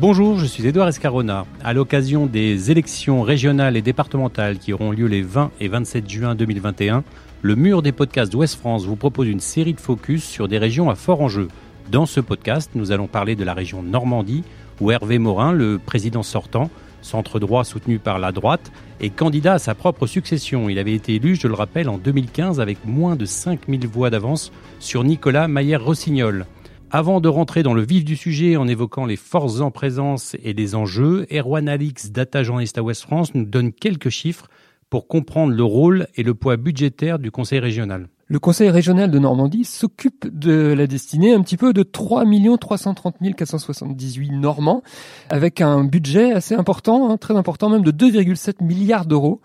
Bonjour, 0.00 0.40
je 0.40 0.44
suis 0.44 0.66
Édouard 0.66 0.88
Escarona. 0.88 1.46
À 1.62 1.72
l'occasion 1.72 2.26
des 2.26 2.72
élections 2.72 3.22
régionales 3.22 3.76
et 3.76 3.80
départementales 3.80 4.58
qui 4.58 4.72
auront 4.72 4.90
lieu 4.90 5.06
les 5.06 5.22
20 5.22 5.52
et 5.60 5.68
27 5.68 6.10
juin 6.10 6.34
2021, 6.34 7.04
le 7.42 7.54
mur 7.54 7.80
des 7.80 7.92
podcasts 7.92 8.32
d'Ouest 8.32 8.56
France 8.56 8.86
vous 8.86 8.96
propose 8.96 9.28
une 9.28 9.38
série 9.38 9.72
de 9.72 9.80
focus 9.80 10.24
sur 10.24 10.48
des 10.48 10.58
régions 10.58 10.90
à 10.90 10.96
fort 10.96 11.20
enjeu. 11.20 11.46
Dans 11.92 12.06
ce 12.06 12.18
podcast, 12.18 12.72
nous 12.74 12.90
allons 12.90 13.06
parler 13.06 13.36
de 13.36 13.44
la 13.44 13.54
région 13.54 13.84
Normandie, 13.84 14.42
où 14.80 14.90
Hervé 14.90 15.18
Morin, 15.20 15.52
le 15.52 15.78
président 15.78 16.24
sortant, 16.24 16.70
centre 17.04 17.38
droit 17.38 17.64
soutenu 17.64 17.98
par 17.98 18.18
la 18.18 18.32
droite, 18.32 18.72
est 19.00 19.10
candidat 19.10 19.54
à 19.54 19.58
sa 19.58 19.74
propre 19.74 20.06
succession. 20.06 20.68
Il 20.68 20.78
avait 20.78 20.94
été 20.94 21.14
élu, 21.14 21.36
je 21.36 21.48
le 21.48 21.54
rappelle, 21.54 21.88
en 21.88 21.98
2015 21.98 22.60
avec 22.60 22.78
moins 22.84 23.16
de 23.16 23.24
5000 23.24 23.86
voix 23.86 24.10
d'avance 24.10 24.52
sur 24.80 25.04
Nicolas 25.04 25.48
Maillère-Rossignol. 25.48 26.46
Avant 26.90 27.20
de 27.20 27.28
rentrer 27.28 27.62
dans 27.62 27.74
le 27.74 27.82
vif 27.82 28.04
du 28.04 28.16
sujet 28.16 28.56
en 28.56 28.68
évoquant 28.68 29.04
les 29.04 29.16
forces 29.16 29.60
en 29.60 29.70
présence 29.70 30.36
et 30.42 30.52
les 30.52 30.74
enjeux, 30.74 31.26
Erwan 31.32 31.68
Alix, 31.68 32.10
data 32.12 32.42
journaliste 32.42 32.78
à 32.78 32.82
Ouest 32.82 33.02
France, 33.02 33.34
nous 33.34 33.44
donne 33.44 33.72
quelques 33.72 34.10
chiffres 34.10 34.46
pour 34.90 35.08
comprendre 35.08 35.52
le 35.52 35.64
rôle 35.64 36.06
et 36.14 36.22
le 36.22 36.34
poids 36.34 36.56
budgétaire 36.56 37.18
du 37.18 37.32
Conseil 37.32 37.58
régional. 37.58 38.08
Le 38.26 38.38
Conseil 38.38 38.70
régional 38.70 39.10
de 39.10 39.18
Normandie 39.18 39.64
s'occupe 39.64 40.26
de 40.32 40.72
la 40.72 40.86
destinée 40.86 41.34
un 41.34 41.42
petit 41.42 41.58
peu 41.58 41.74
de 41.74 41.82
3 41.82 42.24
330 42.58 43.16
478 43.36 44.30
Normands, 44.30 44.82
avec 45.28 45.60
un 45.60 45.84
budget 45.84 46.32
assez 46.32 46.54
important, 46.54 47.10
hein, 47.10 47.18
très 47.18 47.36
important 47.36 47.68
même, 47.68 47.82
de 47.82 47.90
2,7 47.90 48.64
milliards 48.64 49.04
d'euros, 49.04 49.40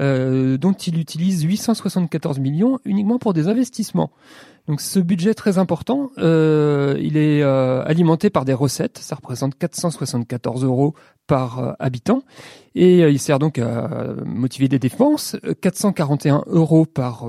euh, 0.00 0.58
dont 0.58 0.72
il 0.72 0.98
utilise 0.98 1.42
874 1.42 2.40
millions 2.40 2.80
uniquement 2.84 3.18
pour 3.18 3.34
des 3.34 3.46
investissements. 3.46 4.10
Donc 4.66 4.80
ce 4.80 4.98
budget 4.98 5.34
très 5.34 5.58
important, 5.58 6.10
euh, 6.18 6.98
il 7.00 7.16
est 7.16 7.42
euh, 7.42 7.84
alimenté 7.84 8.30
par 8.30 8.44
des 8.44 8.54
recettes, 8.54 8.98
ça 8.98 9.14
représente 9.14 9.56
474 9.56 10.64
euros 10.64 10.94
par 11.26 11.58
euh, 11.58 11.72
habitant, 11.78 12.22
et 12.74 13.00
il 13.00 13.18
sert 13.20 13.38
donc 13.38 13.60
à 13.60 14.14
motiver 14.24 14.66
des 14.66 14.80
dépenses, 14.80 15.36
441 15.60 16.42
euros 16.48 16.86
par 16.86 17.24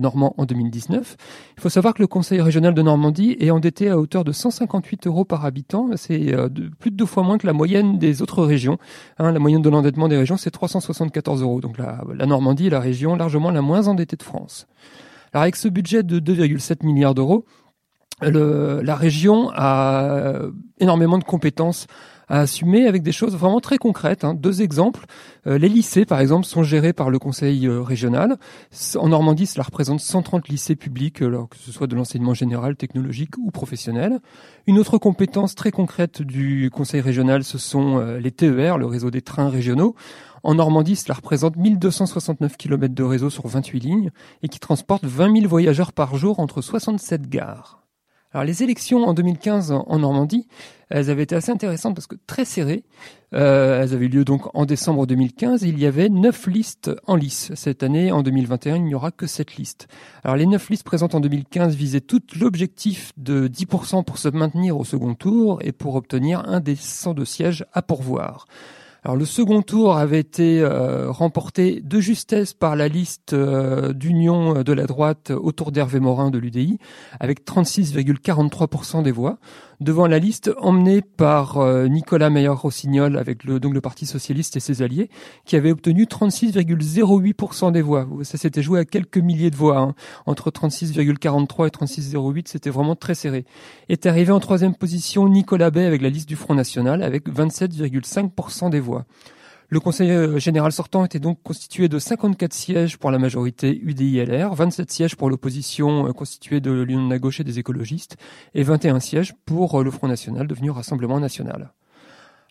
Normand 0.00 0.34
en 0.38 0.44
2019. 0.44 1.16
Il 1.56 1.60
faut 1.60 1.68
savoir 1.68 1.94
que 1.94 2.02
le 2.02 2.08
Conseil 2.08 2.40
régional 2.40 2.74
de 2.74 2.82
Normandie 2.82 3.36
est 3.38 3.52
endetté 3.52 3.90
à 3.90 3.96
hauteur 3.96 4.24
de 4.24 4.32
158 4.32 5.06
euros 5.06 5.24
par 5.24 5.44
habitant, 5.44 5.90
c'est 5.94 6.34
plus 6.80 6.90
de 6.90 6.96
deux 6.96 7.06
fois 7.06 7.22
moins 7.22 7.38
que 7.38 7.46
la 7.46 7.52
moyenne 7.52 7.96
des 7.98 8.22
autres 8.22 8.42
régions. 8.42 8.76
Hein, 9.18 9.30
la 9.30 9.38
moyenne 9.38 9.62
de 9.62 9.70
l'endettement 9.70 10.08
des 10.08 10.16
régions, 10.16 10.36
c'est 10.36 10.50
374 10.50 11.42
euros, 11.42 11.60
donc 11.60 11.78
la, 11.78 12.02
la 12.12 12.26
Normandie 12.26 12.66
est 12.66 12.70
la 12.70 12.80
région 12.80 13.14
largement 13.14 13.52
la 13.52 13.62
moins 13.62 13.86
endettée 13.86 14.16
de 14.16 14.22
France. 14.24 14.66
Alors 15.32 15.42
avec 15.42 15.54
ce 15.54 15.68
budget 15.68 16.02
de 16.02 16.18
2,7 16.18 16.84
milliards 16.84 17.14
d'euros, 17.14 17.44
la 18.20 18.94
région 18.94 19.50
a 19.54 20.42
énormément 20.78 21.18
de 21.18 21.24
compétences 21.24 21.86
à 22.32 22.40
assumer 22.40 22.86
avec 22.86 23.02
des 23.02 23.12
choses 23.12 23.36
vraiment 23.36 23.60
très 23.60 23.76
concrètes. 23.76 24.24
Hein. 24.24 24.32
Deux 24.32 24.62
exemples. 24.62 25.04
Euh, 25.46 25.58
les 25.58 25.68
lycées, 25.68 26.06
par 26.06 26.18
exemple, 26.18 26.46
sont 26.46 26.62
gérés 26.62 26.94
par 26.94 27.10
le 27.10 27.18
conseil 27.18 27.66
euh, 27.66 27.82
régional. 27.82 28.38
En 28.96 29.08
Normandie, 29.08 29.44
cela 29.44 29.64
représente 29.64 30.00
130 30.00 30.48
lycées 30.48 30.74
publics, 30.74 31.20
alors 31.20 31.50
que 31.50 31.58
ce 31.58 31.70
soit 31.70 31.86
de 31.86 31.94
l'enseignement 31.94 32.32
général, 32.32 32.74
technologique 32.74 33.36
ou 33.36 33.50
professionnel. 33.50 34.18
Une 34.66 34.78
autre 34.78 34.96
compétence 34.96 35.54
très 35.54 35.72
concrète 35.72 36.22
du 36.22 36.70
conseil 36.72 37.02
régional, 37.02 37.44
ce 37.44 37.58
sont 37.58 37.98
euh, 37.98 38.18
les 38.18 38.30
TER, 38.30 38.78
le 38.78 38.86
réseau 38.86 39.10
des 39.10 39.20
trains 39.20 39.50
régionaux. 39.50 39.94
En 40.42 40.54
Normandie, 40.54 40.96
cela 40.96 41.14
représente 41.14 41.56
1269 41.56 42.56
km 42.56 42.94
de 42.94 43.02
réseau 43.02 43.28
sur 43.28 43.46
28 43.46 43.78
lignes 43.78 44.10
et 44.42 44.48
qui 44.48 44.58
transporte 44.58 45.04
20 45.04 45.36
000 45.36 45.48
voyageurs 45.48 45.92
par 45.92 46.16
jour 46.16 46.40
entre 46.40 46.62
67 46.62 47.28
gares. 47.28 47.81
Alors 48.34 48.44
les 48.44 48.62
élections 48.62 49.04
en 49.04 49.12
2015 49.12 49.72
en 49.72 49.98
Normandie, 49.98 50.48
elles 50.88 51.10
avaient 51.10 51.22
été 51.22 51.34
assez 51.34 51.50
intéressantes 51.50 51.94
parce 51.94 52.06
que 52.06 52.16
très 52.26 52.44
serrées. 52.44 52.84
Euh, 53.34 53.82
elles 53.82 53.94
avaient 53.94 54.06
eu 54.06 54.08
lieu 54.08 54.24
donc 54.24 54.42
en 54.54 54.64
décembre 54.64 55.06
2015. 55.06 55.62
il 55.62 55.78
y 55.78 55.86
avait 55.86 56.08
neuf 56.08 56.46
listes 56.46 56.90
en 57.06 57.16
lice. 57.16 57.50
Cette 57.54 57.82
année, 57.82 58.12
en 58.12 58.22
2021, 58.22 58.76
il 58.76 58.84
n'y 58.84 58.94
aura 58.94 59.10
que 59.10 59.26
sept 59.26 59.56
listes. 59.56 59.88
Alors 60.24 60.36
les 60.36 60.46
neuf 60.46 60.70
listes 60.70 60.84
présentes 60.84 61.14
en 61.14 61.20
2015 61.20 61.74
visaient 61.74 62.00
tout 62.00 62.22
l'objectif 62.38 63.12
de 63.16 63.48
10% 63.48 64.04
pour 64.04 64.18
se 64.18 64.28
maintenir 64.28 64.78
au 64.78 64.84
second 64.84 65.14
tour 65.14 65.58
et 65.62 65.72
pour 65.72 65.94
obtenir 65.94 66.42
un 66.48 66.60
des 66.60 66.76
102 66.76 67.24
sièges 67.24 67.66
à 67.72 67.82
pourvoir. 67.82 68.46
Alors 69.04 69.16
le 69.16 69.24
second 69.24 69.62
tour 69.62 69.96
avait 69.96 70.20
été 70.20 70.60
euh, 70.60 71.10
remporté 71.10 71.80
de 71.80 71.98
justesse 71.98 72.54
par 72.54 72.76
la 72.76 72.86
liste 72.86 73.32
euh, 73.32 73.92
d'union 73.92 74.62
de 74.62 74.72
la 74.72 74.86
droite 74.86 75.30
autour 75.30 75.72
d'Hervé 75.72 75.98
Morin 75.98 76.30
de 76.30 76.38
l'UDI, 76.38 76.78
avec 77.18 77.44
36,43% 77.44 79.02
des 79.02 79.10
voix 79.10 79.38
devant 79.82 80.06
la 80.06 80.18
liste 80.18 80.50
emmenée 80.58 81.02
par 81.02 81.58
euh, 81.58 81.86
Nicolas 81.88 82.30
Meyer-Rossignol 82.30 83.16
avec 83.18 83.44
le, 83.44 83.60
donc 83.60 83.74
le 83.74 83.80
Parti 83.80 84.06
Socialiste 84.06 84.56
et 84.56 84.60
ses 84.60 84.82
alliés, 84.82 85.10
qui 85.44 85.56
avait 85.56 85.70
obtenu 85.70 86.04
36,08% 86.04 87.72
des 87.72 87.82
voix. 87.82 88.08
Ça 88.22 88.38
s'était 88.38 88.62
joué 88.62 88.80
à 88.80 88.84
quelques 88.84 89.18
milliers 89.18 89.50
de 89.50 89.56
voix. 89.56 89.78
Hein. 89.78 89.94
Entre 90.26 90.50
36,43 90.50 91.66
et 91.66 91.70
36,08, 91.70 92.44
c'était 92.46 92.70
vraiment 92.70 92.96
très 92.96 93.14
serré. 93.14 93.44
Est 93.88 94.06
arrivé 94.06 94.32
en 94.32 94.40
troisième 94.40 94.74
position 94.74 95.28
Nicolas 95.28 95.70
Bay 95.70 95.84
avec 95.84 96.02
la 96.02 96.08
liste 96.08 96.28
du 96.28 96.36
Front 96.36 96.54
National, 96.54 97.02
avec 97.02 97.28
27,5% 97.28 98.70
des 98.70 98.80
voix. 98.80 99.04
Le 99.72 99.80
Conseil 99.80 100.10
euh, 100.10 100.38
général 100.38 100.70
sortant 100.70 101.02
était 101.02 101.18
donc 101.18 101.42
constitué 101.42 101.88
de 101.88 101.98
54 101.98 102.52
sièges 102.52 102.98
pour 102.98 103.10
la 103.10 103.18
majorité 103.18 103.80
UDI-LR, 103.82 104.54
27 104.54 104.92
sièges 104.92 105.16
pour 105.16 105.30
l'opposition 105.30 106.06
euh, 106.06 106.12
constituée 106.12 106.60
de 106.60 106.70
l'Union 106.70 107.06
de 107.06 107.10
la 107.10 107.18
gauche 107.18 107.40
et 107.40 107.44
des 107.44 107.58
écologistes, 107.58 108.18
et 108.52 108.64
21 108.64 109.00
sièges 109.00 109.32
pour 109.46 109.80
euh, 109.80 109.82
le 109.82 109.90
Front 109.90 110.08
National 110.08 110.46
devenu 110.46 110.70
Rassemblement 110.70 111.18
National. 111.20 111.72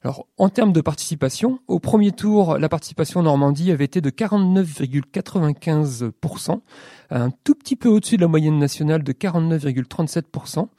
Alors, 0.04 0.26
en 0.40 0.50
termes 0.50 0.74
de 0.74 0.82
participation, 0.82 1.60
au 1.68 1.78
premier 1.78 2.12
tour, 2.12 2.58
la 2.58 2.70
participation 2.70 3.20
en 3.20 3.24
Normandie 3.24 3.72
avait 3.72 3.86
été 3.86 4.02
de 4.02 4.10
49,95%, 4.10 6.60
un 7.12 7.30
tout 7.44 7.54
petit 7.54 7.76
peu 7.76 7.88
au-dessus 7.88 8.18
de 8.18 8.22
la 8.22 8.28
moyenne 8.28 8.58
nationale 8.58 9.04
de 9.04 9.14
49,37%. 9.14 10.70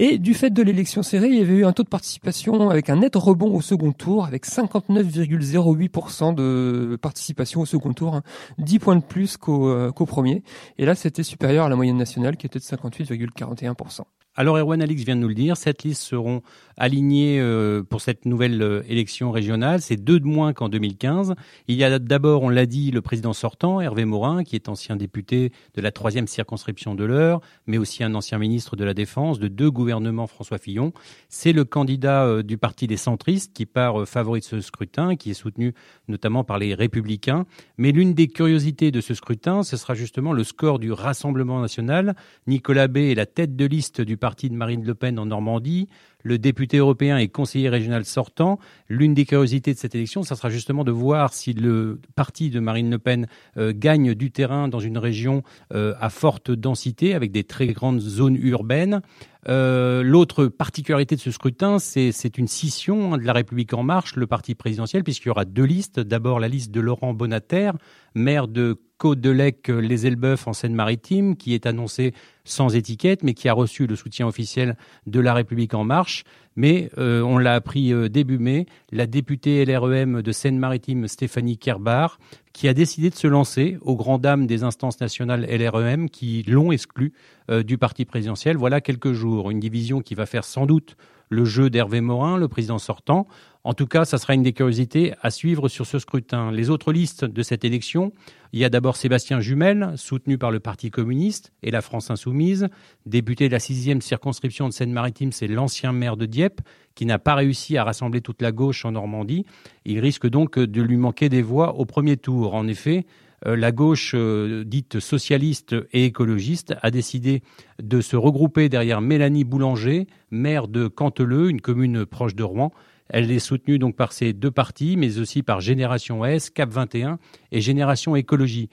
Et 0.00 0.18
du 0.18 0.32
fait 0.32 0.50
de 0.50 0.62
l'élection 0.62 1.02
serrée, 1.02 1.26
il 1.26 1.34
y 1.34 1.40
avait 1.40 1.54
eu 1.54 1.64
un 1.64 1.72
taux 1.72 1.82
de 1.82 1.88
participation 1.88 2.70
avec 2.70 2.88
un 2.88 3.00
net 3.00 3.16
rebond 3.16 3.52
au 3.52 3.60
second 3.60 3.90
tour, 3.90 4.24
avec 4.24 4.46
59,08% 4.46 6.36
de 6.36 6.96
participation 7.02 7.62
au 7.62 7.66
second 7.66 7.92
tour, 7.92 8.20
10 8.58 8.76
hein. 8.76 8.78
points 8.80 8.94
de 8.94 9.02
plus 9.02 9.36
euh, 9.48 9.90
qu'au 9.90 10.06
premier. 10.06 10.44
Et 10.78 10.86
là, 10.86 10.94
c'était 10.94 11.24
supérieur 11.24 11.64
à 11.64 11.68
la 11.68 11.74
moyenne 11.74 11.96
nationale 11.96 12.36
qui 12.36 12.46
était 12.46 12.60
de 12.60 12.64
58,41%. 12.64 14.02
Alors 14.40 14.56
Erwan 14.56 14.80
Alix 14.80 15.02
vient 15.02 15.16
de 15.16 15.20
nous 15.20 15.26
le 15.26 15.34
dire, 15.34 15.56
cette 15.56 15.82
liste 15.82 16.00
seront 16.00 16.42
alignées 16.76 17.40
euh, 17.40 17.82
pour 17.82 18.00
cette 18.00 18.24
nouvelle 18.24 18.62
euh, 18.62 18.82
élection 18.88 19.32
régionale. 19.32 19.82
C'est 19.82 19.96
deux 19.96 20.20
de 20.20 20.26
moins 20.26 20.52
qu'en 20.52 20.68
2015. 20.68 21.34
Il 21.66 21.74
y 21.74 21.82
a 21.82 21.98
d'abord, 21.98 22.44
on 22.44 22.48
l'a 22.48 22.64
dit, 22.64 22.92
le 22.92 23.02
président 23.02 23.32
sortant, 23.32 23.80
Hervé 23.80 24.04
Morin, 24.04 24.44
qui 24.44 24.54
est 24.54 24.68
ancien 24.68 24.94
député 24.94 25.50
de 25.74 25.80
la 25.80 25.90
troisième 25.90 26.28
circonscription 26.28 26.94
de 26.94 27.02
l'Eure, 27.02 27.40
mais 27.66 27.78
aussi 27.78 28.04
un 28.04 28.14
ancien 28.14 28.38
ministre 28.38 28.76
de 28.76 28.84
la 28.84 28.94
Défense 28.94 29.40
de 29.40 29.48
deux 29.48 29.72
gouvernements 29.72 30.28
François 30.28 30.58
Fillon. 30.58 30.92
C'est 31.28 31.52
le 31.52 31.64
candidat 31.64 32.24
euh, 32.24 32.44
du 32.44 32.58
parti 32.58 32.86
des 32.86 32.96
centristes 32.96 33.52
qui 33.52 33.66
part 33.66 34.06
favori 34.06 34.38
de 34.38 34.44
ce 34.44 34.60
scrutin, 34.60 35.16
qui 35.16 35.32
est 35.32 35.34
soutenu 35.34 35.74
notamment 36.06 36.44
par 36.44 36.58
les 36.58 36.74
républicains. 36.74 37.44
Mais 37.76 37.90
l'une 37.90 38.14
des 38.14 38.28
curiosités 38.28 38.92
de 38.92 39.00
ce 39.00 39.14
scrutin, 39.14 39.64
ce 39.64 39.76
sera 39.76 39.94
justement 39.94 40.32
le 40.32 40.44
score 40.44 40.78
du 40.78 40.92
Rassemblement 40.92 41.60
national. 41.60 42.14
Nicolas 42.46 42.86
B 42.86 42.98
est 42.98 43.16
la 43.16 43.26
tête 43.26 43.56
de 43.56 43.64
liste 43.64 44.00
du 44.00 44.16
parti 44.16 44.27
parti 44.28 44.50
de 44.50 44.54
Marine 44.54 44.84
Le 44.84 44.94
Pen 44.94 45.18
en 45.18 45.24
Normandie, 45.24 45.88
le 46.22 46.36
député 46.36 46.76
européen 46.76 47.16
et 47.16 47.28
conseiller 47.28 47.70
régional 47.70 48.04
sortant. 48.04 48.58
L'une 48.86 49.14
des 49.14 49.24
curiosités 49.24 49.72
de 49.72 49.78
cette 49.78 49.94
élection, 49.94 50.22
ça 50.22 50.36
sera 50.36 50.50
justement 50.50 50.84
de 50.84 50.90
voir 50.90 51.32
si 51.32 51.54
le 51.54 51.98
parti 52.14 52.50
de 52.50 52.60
Marine 52.60 52.90
Le 52.90 52.98
Pen 52.98 53.26
euh, 53.56 53.72
gagne 53.74 54.12
du 54.12 54.30
terrain 54.30 54.68
dans 54.68 54.80
une 54.80 54.98
région 54.98 55.44
euh, 55.72 55.94
à 55.98 56.10
forte 56.10 56.50
densité, 56.50 57.14
avec 57.14 57.32
des 57.32 57.42
très 57.42 57.68
grandes 57.68 58.00
zones 58.00 58.36
urbaines. 58.36 59.00
Euh, 59.48 60.02
l'autre 60.02 60.44
particularité 60.44 61.16
de 61.16 61.22
ce 61.22 61.30
scrutin, 61.30 61.78
c'est 61.78 62.36
une 62.36 62.48
scission 62.48 63.16
de 63.16 63.22
la 63.22 63.32
République 63.32 63.72
en 63.72 63.82
marche, 63.82 64.14
le 64.14 64.26
parti 64.26 64.54
présidentiel, 64.54 65.04
puisqu'il 65.04 65.28
y 65.28 65.30
aura 65.30 65.46
deux 65.46 65.64
listes. 65.64 66.00
D'abord 66.00 66.38
la 66.38 66.48
liste 66.48 66.70
de 66.70 66.80
Laurent 66.80 67.14
Bonater, 67.14 67.70
maire 68.14 68.46
de 68.46 68.78
Côte-de-Lec, 68.98 69.68
les 69.68 70.06
Elbeuf 70.06 70.46
en 70.48 70.52
Seine-Maritime, 70.52 71.36
qui 71.36 71.54
est 71.54 71.66
annoncé 71.66 72.12
sans 72.44 72.74
étiquette, 72.74 73.22
mais 73.22 73.34
qui 73.34 73.48
a 73.48 73.52
reçu 73.52 73.86
le 73.86 73.96
soutien 73.96 74.26
officiel 74.26 74.76
de 75.06 75.20
la 75.20 75.34
République 75.34 75.74
en 75.74 75.84
marche. 75.84 76.24
Mais 76.56 76.90
euh, 76.98 77.22
on 77.22 77.38
l'a 77.38 77.54
appris 77.54 77.92
euh, 77.92 78.08
début 78.08 78.38
mai, 78.38 78.66
la 78.90 79.06
députée 79.06 79.64
LREM 79.64 80.22
de 80.22 80.32
Seine-Maritime, 80.32 81.06
Stéphanie 81.06 81.56
Kerbar, 81.56 82.18
qui 82.52 82.66
a 82.66 82.74
décidé 82.74 83.10
de 83.10 83.14
se 83.14 83.28
lancer 83.28 83.78
aux 83.82 83.94
grandes 83.94 84.22
dames 84.22 84.48
des 84.48 84.64
instances 84.64 85.00
nationales 85.00 85.46
LREM 85.48 86.10
qui 86.10 86.42
l'ont 86.48 86.72
exclu 86.72 87.12
euh, 87.50 87.62
du 87.62 87.78
parti 87.78 88.04
présidentiel. 88.04 88.56
Voilà 88.56 88.80
quelques 88.80 89.12
jours. 89.12 89.52
Une 89.52 89.60
division 89.60 90.00
qui 90.00 90.16
va 90.16 90.26
faire 90.26 90.42
sans 90.42 90.66
doute 90.66 90.96
le 91.28 91.44
jeu 91.44 91.70
d'Hervé 91.70 92.00
Morin, 92.00 92.36
le 92.36 92.48
président 92.48 92.78
sortant. 92.78 93.28
En 93.68 93.74
tout 93.74 93.86
cas, 93.86 94.06
ça 94.06 94.16
sera 94.16 94.32
une 94.32 94.42
des 94.42 94.54
curiosités 94.54 95.12
à 95.20 95.30
suivre 95.30 95.68
sur 95.68 95.84
ce 95.84 95.98
scrutin. 95.98 96.50
Les 96.50 96.70
autres 96.70 96.90
listes 96.90 97.26
de 97.26 97.42
cette 97.42 97.66
élection, 97.66 98.14
il 98.54 98.60
y 98.60 98.64
a 98.64 98.70
d'abord 98.70 98.96
Sébastien 98.96 99.40
Jumel, 99.40 99.92
soutenu 99.96 100.38
par 100.38 100.50
le 100.50 100.58
Parti 100.58 100.90
communiste 100.90 101.52
et 101.62 101.70
la 101.70 101.82
France 101.82 102.10
insoumise 102.10 102.60
soumise. 102.60 102.74
Député 103.04 103.46
de 103.46 103.52
la 103.52 103.58
sixième 103.58 104.00
circonscription 104.00 104.68
de 104.68 104.72
Seine-Maritime, 104.72 105.32
c'est 105.32 105.48
l'ancien 105.48 105.92
maire 105.92 106.16
de 106.16 106.24
Dieppe 106.24 106.62
qui 106.94 107.04
n'a 107.04 107.18
pas 107.18 107.34
réussi 107.34 107.76
à 107.76 107.84
rassembler 107.84 108.22
toute 108.22 108.40
la 108.40 108.52
gauche 108.52 108.86
en 108.86 108.92
Normandie. 108.92 109.44
Il 109.84 109.98
risque 109.98 110.26
donc 110.26 110.58
de 110.58 110.80
lui 110.80 110.96
manquer 110.96 111.28
des 111.28 111.42
voix 111.42 111.74
au 111.74 111.84
premier 111.84 112.16
tour. 112.16 112.54
En 112.54 112.66
effet, 112.68 113.04
euh, 113.46 113.54
la 113.54 113.70
gauche 113.70 114.12
euh, 114.14 114.64
dite 114.64 114.98
socialiste 114.98 115.76
et 115.92 116.06
écologiste 116.06 116.74
a 116.80 116.90
décidé 116.90 117.42
de 117.82 118.00
se 118.00 118.16
regrouper 118.16 118.70
derrière 118.70 119.02
Mélanie 119.02 119.44
Boulanger, 119.44 120.06
maire 120.30 120.68
de 120.68 120.88
Canteleu, 120.88 121.50
une 121.50 121.60
commune 121.60 122.06
proche 122.06 122.34
de 122.34 122.44
Rouen. 122.44 122.72
Elle 123.08 123.30
est 123.30 123.38
soutenue 123.38 123.78
donc 123.78 123.96
par 123.96 124.12
ces 124.12 124.32
deux 124.32 124.50
partis, 124.50 124.96
mais 124.96 125.18
aussi 125.18 125.42
par 125.42 125.60
Génération 125.60 126.24
S, 126.24 126.50
Cap 126.50 126.70
21 126.70 127.18
et 127.52 127.60
Génération 127.60 128.16
Écologie. 128.16 128.68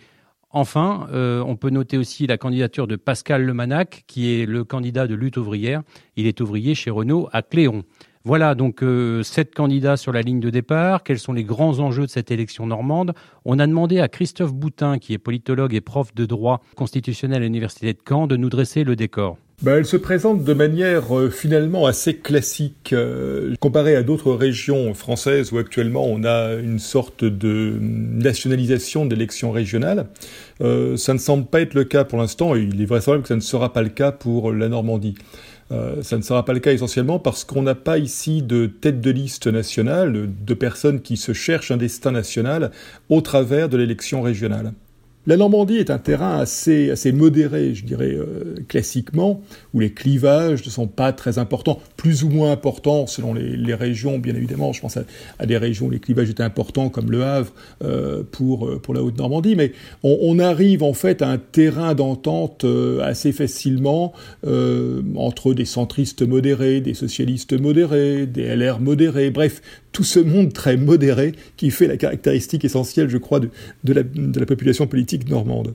Enfin, 0.50 1.08
euh, 1.12 1.44
on 1.46 1.58
peut 1.58 1.70
noter 1.70 1.98
aussi 1.98 2.28
la 2.28 2.38
candidature 2.38 2.88
de 2.88 2.96
Pascal 2.96 3.44
Lemanac, 3.44 4.04
qui 4.08 4.34
est 4.34 4.46
le 4.46 4.64
candidat 4.64 5.06
de 5.06 5.14
lutte 5.14 5.36
ouvrière. 5.36 5.84
Il 6.16 6.28
est 6.28 6.40
ouvrier 6.40 6.76
chez 6.76 6.90
Renault 6.90 7.28
à 7.34 7.42
Cléon. 7.42 7.84
Voilà 8.24 8.56
donc 8.56 8.82
euh, 8.82 9.22
sept 9.22 9.54
candidats 9.54 9.98
sur 9.98 10.12
la 10.12 10.22
ligne 10.22 10.40
de 10.40 10.50
départ. 10.50 11.04
Quels 11.04 11.20
sont 11.20 11.34
les 11.34 11.44
grands 11.44 11.80
enjeux 11.80 12.06
de 12.06 12.10
cette 12.10 12.32
élection 12.32 12.66
normande? 12.66 13.14
On 13.44 13.60
a 13.60 13.68
demandé 13.68 14.00
à 14.00 14.08
Christophe 14.08 14.54
Boutin, 14.54 14.98
qui 14.98 15.14
est 15.14 15.18
politologue 15.18 15.76
et 15.76 15.82
prof 15.82 16.16
de 16.16 16.26
droit 16.26 16.62
constitutionnel 16.76 17.44
à 17.44 17.46
l'Université 17.46 17.94
de 17.94 18.00
Caen, 18.08 18.26
de 18.26 18.36
nous 18.38 18.50
dresser 18.50 18.84
le 18.84 18.96
décor. 18.96 19.38
Ben, 19.62 19.78
elle 19.78 19.86
se 19.86 19.98
présente 19.98 20.44
de 20.44 20.54
manière 20.54 21.18
euh, 21.18 21.30
finalement 21.30 21.86
assez 21.86 22.16
classique. 22.16 22.92
Euh, 22.94 23.56
comparée 23.60 23.96
à 23.96 24.04
d'autres 24.04 24.34
régions 24.34 24.94
françaises 24.94 25.52
où 25.52 25.58
actuellement 25.58 26.06
on 26.06 26.24
a 26.24 26.56
une 26.56 26.80
sorte 26.80 27.24
de 27.24 27.78
nationalisation 27.82 29.06
d'élections 29.06 29.52
régionales, 29.52 30.08
ça 30.60 31.14
ne 31.14 31.20
semble 31.20 31.46
pas 31.46 31.62
être 31.62 31.74
le 31.74 31.84
cas 31.84 32.04
pour 32.04 32.20
l'instant 32.20 32.56
et 32.56 32.62
il 32.62 32.82
est 32.82 32.86
vraisemblable 32.86 33.24
que 33.24 33.30
ça 33.30 33.36
ne 33.36 33.42
sera 33.42 33.74
pas 33.74 33.82
le 33.82 33.90
cas 33.90 34.12
pour 34.12 34.52
la 34.52 34.70
Normandie. 34.70 35.16
Euh, 35.72 36.04
ça 36.04 36.18
ne 36.18 36.22
sera 36.22 36.46
pas 36.46 36.54
le 36.54 36.60
cas 36.60 36.74
essentiellement 36.74 37.18
parce 37.18 37.44
qu'on 37.44 37.64
n'a 37.64 37.76
pas 37.76 37.98
ici 37.98 38.44
de 38.44 38.68
tête 38.68 39.02
de 39.02 39.10
liste 39.10 39.48
nationale, 39.48 40.30
de 40.40 40.54
personnes 40.54 41.02
qui 41.02 41.18
se 41.18 41.34
cherchent 41.34 41.72
un 41.72 41.78
destin 41.78 42.12
national 42.12 42.72
au 43.10 43.22
travers 43.22 43.68
de 43.68 43.78
l'élection 43.78 44.22
régionale. 44.22 44.74
La 45.28 45.38
Normandie 45.38 45.78
est 45.78 45.90
un 45.90 45.98
terrain 45.98 46.38
assez, 46.38 46.94
modéré, 47.12 47.74
je 47.74 47.84
dirais, 47.84 48.14
euh, 48.14 48.56
classiquement, 48.68 49.42
où 49.74 49.80
les 49.80 49.92
clivages 49.92 50.64
ne 50.64 50.70
sont 50.70 50.86
pas 50.86 51.14
très 51.14 51.40
importants, 51.40 51.80
plus 51.98 52.24
ou 52.24 52.30
moins 52.30 52.52
importants 52.52 53.08
selon 53.08 53.34
les, 53.34 53.74
régions, 53.74 54.20
bien 54.20 54.36
évidemment. 54.36 54.72
Je 54.72 54.82
pense 54.82 54.98
à, 54.98 55.46
des 55.46 55.58
régions 55.58 55.88
où 55.88 55.90
les 55.90 56.00
clivages 56.00 56.30
étaient 56.30 56.44
importants, 56.44 56.90
comme 56.90 57.10
le 57.10 57.24
Havre, 57.24 57.52
euh, 57.84 58.22
pour, 58.32 58.68
euh, 58.68 58.80
pour 58.80 58.94
la 58.94 59.02
Haute-Normandie, 59.02 59.56
mais 59.56 59.72
on, 60.04 60.38
arrive 60.38 60.84
en 60.84 60.94
fait 60.94 61.22
à 61.22 61.30
un 61.30 61.38
terrain 61.38 61.96
d'entente 61.96 62.66
assez 63.02 63.32
facilement 63.32 64.12
entre 65.16 65.54
des 65.54 65.64
centristes 65.64 66.24
modérés, 66.24 66.82
des 66.82 66.94
socialistes 66.94 67.60
modérés, 67.60 68.26
des 68.26 68.54
LR 68.54 68.82
modérés, 68.82 69.32
bref, 69.32 69.62
tout 69.96 70.04
ce 70.04 70.20
monde 70.20 70.52
très 70.52 70.76
modéré 70.76 71.34
qui 71.56 71.72
fait 71.72 71.88
la 71.88 71.96
caractéristique 71.96 72.66
essentielle, 72.66 73.08
je 73.08 73.18
crois, 73.18 73.40
de, 73.40 73.50
la, 73.94 74.04
population 74.46 74.88
politique 74.88 75.30
normande. 75.30 75.74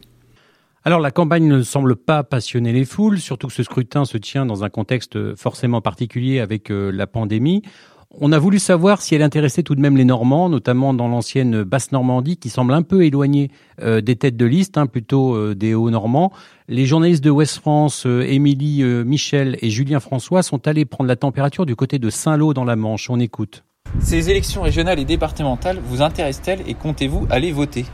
Alors 0.84 1.00
la 1.00 1.10
campagne 1.10 1.48
ne 1.48 1.62
semble 1.62 1.96
pas 1.96 2.22
passionner 2.22 2.72
les 2.74 2.84
foules, 2.84 3.18
surtout 3.18 3.46
que 3.46 3.54
ce 3.54 3.62
scrutin 3.62 4.04
se 4.04 4.18
tient 4.18 4.44
dans 4.44 4.62
un 4.62 4.68
contexte 4.68 5.34
forcément 5.36 5.80
particulier 5.80 6.38
avec 6.38 6.70
euh, 6.70 6.90
la 6.90 7.06
pandémie. 7.06 7.62
On 8.10 8.32
a 8.32 8.38
voulu 8.38 8.58
savoir 8.58 9.00
si 9.00 9.14
elle 9.14 9.22
intéressait 9.22 9.62
tout 9.62 9.74
de 9.74 9.80
même 9.80 9.96
les 9.96 10.04
Normands, 10.04 10.50
notamment 10.50 10.92
dans 10.92 11.08
l'ancienne 11.08 11.62
Basse-Normandie, 11.62 12.36
qui 12.36 12.50
semble 12.50 12.74
un 12.74 12.82
peu 12.82 13.06
éloignée 13.06 13.50
euh, 13.80 14.02
des 14.02 14.16
têtes 14.16 14.36
de 14.36 14.46
liste, 14.46 14.76
hein, 14.76 14.86
plutôt 14.86 15.34
euh, 15.34 15.54
des 15.54 15.72
Hauts-Normands. 15.72 16.30
Les 16.68 16.84
journalistes 16.84 17.24
de 17.24 17.30
West 17.30 17.58
France, 17.58 18.04
Émilie 18.04 18.84
Michel 18.84 19.56
et 19.62 19.70
Julien 19.70 19.98
François, 19.98 20.42
sont 20.42 20.68
allés 20.68 20.84
prendre 20.84 21.08
la 21.08 21.16
température 21.16 21.64
du 21.64 21.74
côté 21.74 21.98
de 21.98 22.10
Saint-Lô 22.10 22.52
dans 22.52 22.64
la 22.64 22.76
Manche. 22.76 23.08
On 23.08 23.18
écoute. 23.18 23.64
Ces 23.98 24.30
élections 24.30 24.62
régionales 24.62 24.98
et 24.98 25.04
départementales 25.04 25.78
vous 25.84 26.00
intéressent-elles 26.02 26.62
et 26.66 26.74
comptez-vous 26.74 27.26
aller 27.30 27.52
voter? 27.52 27.86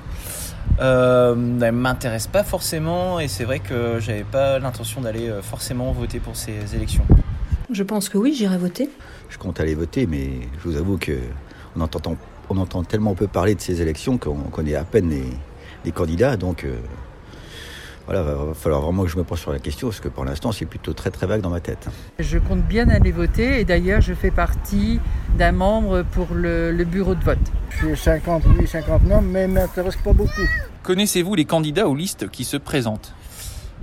Euh, 0.78 1.34
ne 1.34 1.70
m'intéresse 1.70 2.26
pas 2.26 2.44
forcément 2.44 3.18
et 3.18 3.28
c'est 3.28 3.44
vrai 3.44 3.60
que 3.60 3.98
j'avais 3.98 4.24
pas 4.24 4.58
l'intention 4.58 5.00
d'aller 5.00 5.28
euh, 5.28 5.40
forcément 5.40 5.90
voter 5.92 6.20
pour 6.20 6.36
ces 6.36 6.74
élections. 6.74 7.04
Je 7.70 7.82
pense 7.82 8.08
que 8.08 8.18
oui, 8.18 8.34
j'irai 8.34 8.58
voter. 8.58 8.90
Je 9.30 9.38
compte 9.38 9.58
aller 9.58 9.74
voter, 9.74 10.06
mais 10.06 10.28
je 10.58 10.68
vous 10.68 10.76
avoue 10.76 10.98
que 10.98 11.18
on 11.76 11.80
entend, 11.80 12.16
on 12.50 12.58
entend 12.58 12.84
tellement 12.84 13.14
peu 13.14 13.26
parler 13.26 13.54
de 13.54 13.60
ces 13.60 13.80
élections 13.80 14.18
qu'on 14.18 14.36
connaît 14.50 14.74
à 14.74 14.84
peine 14.84 15.10
les, 15.84 15.92
candidats, 15.92 16.36
donc 16.36 16.64
euh, 16.64 16.76
voilà, 18.06 18.22
va 18.22 18.54
falloir 18.54 18.80
vraiment 18.80 19.02
que 19.02 19.10
je 19.10 19.16
me 19.16 19.24
penche 19.24 19.40
sur 19.40 19.52
la 19.52 19.58
question 19.58 19.88
parce 19.88 20.00
que 20.00 20.08
pour 20.08 20.24
l'instant 20.24 20.52
c'est 20.52 20.64
plutôt 20.64 20.92
très 20.92 21.10
très 21.10 21.26
vague 21.26 21.40
dans 21.40 21.50
ma 21.50 21.60
tête. 21.60 21.88
Je 22.18 22.38
compte 22.38 22.62
bien 22.62 22.88
aller 22.88 23.10
voter 23.10 23.60
et 23.60 23.64
d'ailleurs 23.64 24.00
je 24.00 24.14
fais 24.14 24.30
partie 24.30 25.00
d'un 25.36 25.52
membre 25.52 26.04
pour 26.12 26.28
le, 26.32 26.72
bureau 26.84 27.14
de 27.14 27.24
vote. 27.24 27.38
Je 27.70 27.86
suis 27.88 27.96
50 27.96 28.44
oui, 28.58 28.66
50 28.66 29.04
non, 29.04 29.20
mais 29.20 29.48
ne 29.48 29.54
m'intéresse 29.54 29.96
pas 29.96 30.12
beaucoup. 30.12 30.46
Connaissez-vous 30.84 31.34
les 31.34 31.44
candidats 31.44 31.88
aux 31.88 31.96
listes 31.96 32.28
qui 32.30 32.44
se 32.44 32.56
présentent? 32.56 33.12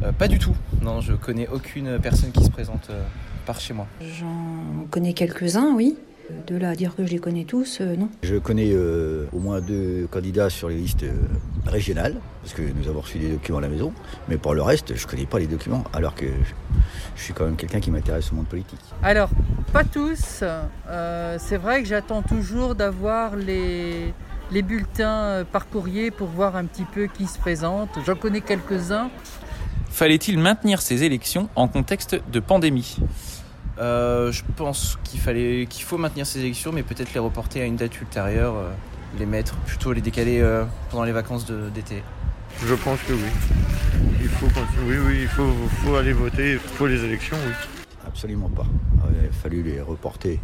Euh, 0.03 0.11
Pas 0.13 0.29
du 0.29 0.39
tout. 0.39 0.55
Non, 0.81 1.01
je 1.01 1.13
connais 1.13 1.47
aucune 1.49 1.99
personne 1.99 2.31
qui 2.31 2.43
se 2.43 2.49
présente 2.49 2.87
euh, 2.89 3.03
par 3.45 3.59
chez 3.59 3.73
moi. 3.73 3.87
J'en 4.01 4.87
connais 4.89 5.13
quelques-uns, 5.13 5.73
oui. 5.75 5.97
De 6.47 6.55
là 6.55 6.69
à 6.69 6.75
dire 6.75 6.95
que 6.95 7.05
je 7.05 7.11
les 7.11 7.19
connais 7.19 7.43
tous, 7.43 7.79
euh, 7.81 7.95
non. 7.97 8.09
Je 8.23 8.37
connais 8.37 8.71
euh, 8.71 9.25
au 9.33 9.39
moins 9.39 9.59
deux 9.59 10.07
candidats 10.09 10.49
sur 10.49 10.69
les 10.69 10.75
listes 10.75 11.03
euh, 11.03 11.11
régionales, 11.65 12.15
parce 12.41 12.53
que 12.53 12.61
nous 12.61 12.87
avons 12.87 13.01
reçu 13.01 13.17
des 13.17 13.29
documents 13.29 13.57
à 13.57 13.61
la 13.61 13.67
maison, 13.67 13.93
mais 14.29 14.37
pour 14.37 14.53
le 14.53 14.61
reste, 14.61 14.95
je 14.95 15.05
ne 15.05 15.09
connais 15.09 15.25
pas 15.25 15.39
les 15.39 15.47
documents, 15.47 15.83
alors 15.91 16.15
que 16.15 16.25
je, 16.25 17.21
suis 17.21 17.33
quand 17.33 17.45
même 17.45 17.57
quelqu'un 17.57 17.81
qui 17.81 17.91
m'intéresse 17.91 18.31
au 18.31 18.35
monde 18.35 18.47
politique. 18.47 18.79
Alors, 19.01 19.29
pas 19.73 19.83
tous. 19.83 20.43
c'est 21.37 21.57
vrai 21.57 21.81
que 21.81 21.87
j'attends 21.87 22.21
toujours 22.21 22.75
d'avoir 22.75 23.35
les, 23.35 24.13
les 24.51 24.61
bulletins 24.61 25.45
par 25.51 25.67
courrier 25.67 26.09
pour 26.11 26.27
voir 26.27 26.55
un 26.55 26.65
petit 26.65 26.85
peu 26.85 27.07
qui 27.07 27.27
se 27.27 27.37
présente. 27.37 27.89
J'en 28.05 28.15
connais 28.15 28.41
quelques-uns. 28.41 29.09
Fallait-il 29.89 30.39
maintenir 30.39 30.81
ces 30.81 31.03
élections 31.03 31.49
en 31.55 31.67
contexte 31.67 32.19
de 32.31 32.39
pandémie? 32.39 32.97
Euh, 33.79 34.31
je 34.31 34.43
pense 34.55 34.99
qu'il 35.03 35.19
fallait, 35.19 35.65
qu'il 35.67 35.83
faut 35.83 35.97
maintenir 35.97 36.27
ces 36.27 36.39
élections, 36.39 36.71
mais 36.71 36.83
peut-être 36.83 37.13
les 37.13 37.19
reporter 37.19 37.61
à 37.61 37.65
une 37.65 37.75
date 37.75 37.99
ultérieure, 37.99 38.55
euh, 38.55 38.69
les 39.17 39.25
mettre, 39.25 39.55
plutôt 39.65 39.93
les 39.93 40.01
décaler 40.01 40.39
euh, 40.41 40.63
pendant 40.91 41.03
les 41.03 41.11
vacances 41.11 41.45
d'été. 41.45 42.03
Je 42.65 42.75
pense 42.75 42.99
que 43.01 43.13
oui. 43.13 43.29
Il 44.21 44.29
faut 44.29 44.45
Oui, 44.87 44.95
oui, 45.05 45.19
il 45.23 45.27
faut, 45.27 45.51
faut, 45.83 45.95
aller 45.95 46.13
voter, 46.13 46.53
il 46.53 46.59
faut 46.59 46.87
les 46.87 47.03
élections, 47.03 47.37
oui. 47.45 47.53
Absolument 48.05 48.49
pas. 48.49 48.65
Il 49.09 49.27
a 49.27 49.31
fallu 49.31 49.63
les 49.63 49.81
reporter 49.81 50.39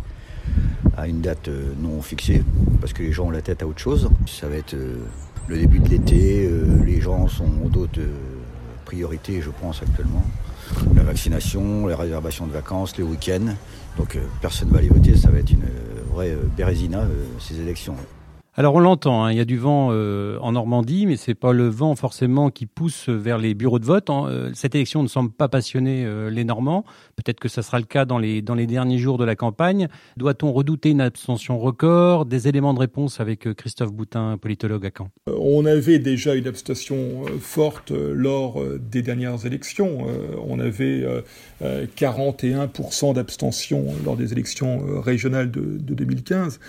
à 0.97 1.07
une 1.07 1.21
date 1.21 1.49
non 1.79 2.01
fixée, 2.01 2.43
parce 2.81 2.93
que 2.93 3.03
les 3.03 3.11
gens 3.11 3.27
ont 3.27 3.31
la 3.31 3.43
tête 3.43 3.61
à 3.61 3.67
autre 3.67 3.79
chose. 3.79 4.09
Ça 4.25 4.47
va 4.47 4.55
être 4.55 4.75
le 5.47 5.57
début 5.57 5.79
de 5.79 5.87
l'été, 5.87 6.49
les 6.85 6.99
gens 6.99 7.27
sont, 7.27 7.45
ont 7.63 7.69
d'autres 7.69 8.01
priorités, 8.85 9.41
je 9.41 9.51
pense, 9.51 9.83
actuellement 9.83 10.25
la 10.95 11.03
vaccination, 11.03 11.87
les 11.87 11.93
réservations 11.93 12.47
de 12.47 12.51
vacances, 12.51 12.97
les 12.97 13.03
week-ends. 13.03 13.55
Donc 13.97 14.15
euh, 14.15 14.21
personne 14.41 14.69
ne 14.69 14.73
va 14.73 14.79
aller 14.79 14.89
voter, 14.89 15.15
ça 15.15 15.29
va 15.29 15.39
être 15.39 15.51
une 15.51 15.63
euh, 15.63 16.03
vraie 16.11 16.31
euh, 16.31 16.47
bérésina, 16.55 17.03
ces 17.39 17.59
élections. 17.59 17.95
Alors 18.59 18.75
on 18.75 18.79
l'entend, 18.79 19.23
hein, 19.23 19.31
il 19.31 19.37
y 19.37 19.39
a 19.39 19.45
du 19.45 19.55
vent 19.55 19.87
euh, 19.93 20.37
en 20.41 20.51
Normandie, 20.51 21.05
mais 21.05 21.15
c'est 21.15 21.33
pas 21.33 21.53
le 21.53 21.69
vent 21.69 21.95
forcément 21.95 22.49
qui 22.49 22.65
pousse 22.65 23.07
vers 23.07 23.37
les 23.37 23.53
bureaux 23.53 23.79
de 23.79 23.85
vote. 23.85 24.09
Euh, 24.09 24.49
cette 24.53 24.75
élection 24.75 25.01
ne 25.01 25.07
semble 25.07 25.31
pas 25.31 25.47
passionner 25.47 26.03
euh, 26.03 26.29
les 26.29 26.43
Normands. 26.43 26.83
Peut-être 27.15 27.39
que 27.39 27.47
ça 27.47 27.61
sera 27.61 27.79
le 27.79 27.85
cas 27.85 28.03
dans 28.03 28.17
les 28.17 28.41
dans 28.41 28.55
les 28.55 28.67
derniers 28.67 28.97
jours 28.97 29.17
de 29.17 29.23
la 29.23 29.37
campagne. 29.37 29.87
Doit-on 30.17 30.51
redouter 30.51 30.89
une 30.89 30.99
abstention 30.99 31.57
record? 31.57 32.25
Des 32.25 32.49
éléments 32.49 32.73
de 32.73 32.79
réponse 32.79 33.21
avec 33.21 33.47
Christophe 33.53 33.93
Boutin, 33.93 34.37
politologue 34.37 34.85
à 34.85 34.89
Caen. 34.89 35.09
On 35.27 35.65
avait 35.65 35.99
déjà 35.99 36.35
une 36.35 36.47
abstention 36.47 37.23
forte 37.39 37.91
lors 37.91 38.61
des 38.77 39.01
dernières 39.01 39.45
élections. 39.45 39.99
On 40.45 40.59
avait 40.59 41.05
41% 41.61 43.13
d'abstention 43.13 43.85
lors 44.03 44.17
des 44.17 44.33
élections 44.33 44.99
régionales 44.99 45.49
de, 45.49 45.77
de 45.79 45.93
2015, 45.93 46.59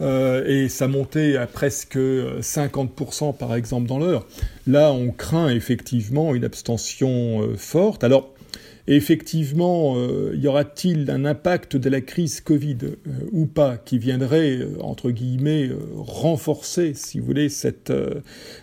et 0.00 0.68
ça 0.70 0.88
montait 0.88 1.33
à 1.36 1.46
presque 1.46 1.96
50% 1.96 3.36
par 3.36 3.54
exemple 3.54 3.86
dans 3.86 3.98
l'heure. 3.98 4.26
Là, 4.66 4.92
on 4.92 5.10
craint 5.10 5.48
effectivement 5.48 6.34
une 6.34 6.44
abstention 6.44 7.42
euh, 7.42 7.56
forte. 7.56 8.04
Alors, 8.04 8.33
effectivement, 8.86 9.94
euh, 9.96 10.36
y 10.36 10.46
aura-t-il 10.46 11.10
un 11.10 11.24
impact 11.24 11.76
de 11.76 11.88
la 11.88 12.02
crise 12.02 12.42
Covid 12.42 12.78
euh, 12.82 13.10
ou 13.32 13.46
pas 13.46 13.78
qui 13.78 13.98
viendrait, 13.98 14.58
euh, 14.58 14.76
entre 14.80 15.10
guillemets, 15.10 15.70
renforcer, 15.96 16.92
si 16.94 17.18
vous 17.18 17.24
voulez, 17.24 17.48
cette, 17.48 17.92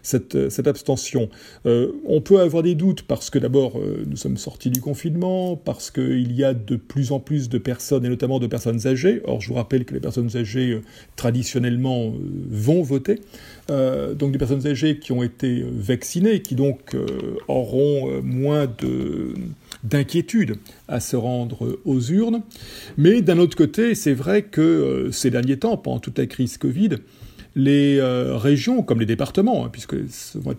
cette, 0.04 0.50
cette 0.50 0.68
abstention? 0.68 1.30
On 1.66 2.22
peut 2.22 2.40
avoir 2.40 2.64
des 2.64 2.76
doutes 2.76 3.04
parce 3.04 3.30
que 3.30 3.40
d'abord, 3.40 3.80
nous 4.08 4.18
sommes 4.18 4.38
sortis 4.38 4.70
du 4.70 4.82
confinement, 4.82 5.56
parce 5.56 5.92
qu'il 5.92 6.32
y 6.34 6.44
a 6.44 6.54
de 6.54 6.76
plus 6.76 7.12
en 7.12 7.20
plus 7.20 7.50
de 7.50 7.58
personnes, 7.58 8.06
et 8.06 8.10
notamment 8.10 8.40
de 8.40 8.48
personnes 8.48 8.86
âgées. 8.88 9.22
Or, 9.26 9.42
je 9.42 9.48
vous 9.50 9.56
rappelle 9.56 9.86
que 9.86 9.94
les 9.94 10.00
personnes 10.00 10.36
âgées, 10.36 10.80
traditionnellement, 11.16 12.14
vont 12.50 12.84
voter. 12.84 13.22
donc 13.70 14.32
des 14.32 14.38
personnes 14.38 14.68
âgées 14.68 15.00
qui 15.00 15.12
ont 15.12 15.24
été 15.24 15.64
vaccinées, 15.72 16.42
qui 16.42 16.56
donc 16.56 16.96
auront 17.48 18.22
moins 18.22 18.68
de 18.68 19.34
d'inquiétude 19.84 20.58
à 20.88 21.00
se 21.00 21.16
rendre 21.16 21.80
aux 21.86 22.02
urnes. 22.02 22.42
Mais 22.98 23.22
d'un 23.22 23.38
autre 23.38 23.56
côté, 23.56 23.96
c'est 23.96 24.14
vrai 24.14 24.44
que 24.44 25.10
ces 25.12 25.30
derniers 25.30 25.58
temps, 25.58 25.78
pendant 25.78 26.00
toute 26.00 26.18
la 26.18 26.26
crise 26.26 26.58
Covid, 26.58 26.98
les 27.56 27.98
euh, 27.98 28.38
régions 28.38 28.82
comme 28.82 29.00
les 29.00 29.06
départements, 29.06 29.66
hein, 29.66 29.70
puisque 29.72 29.96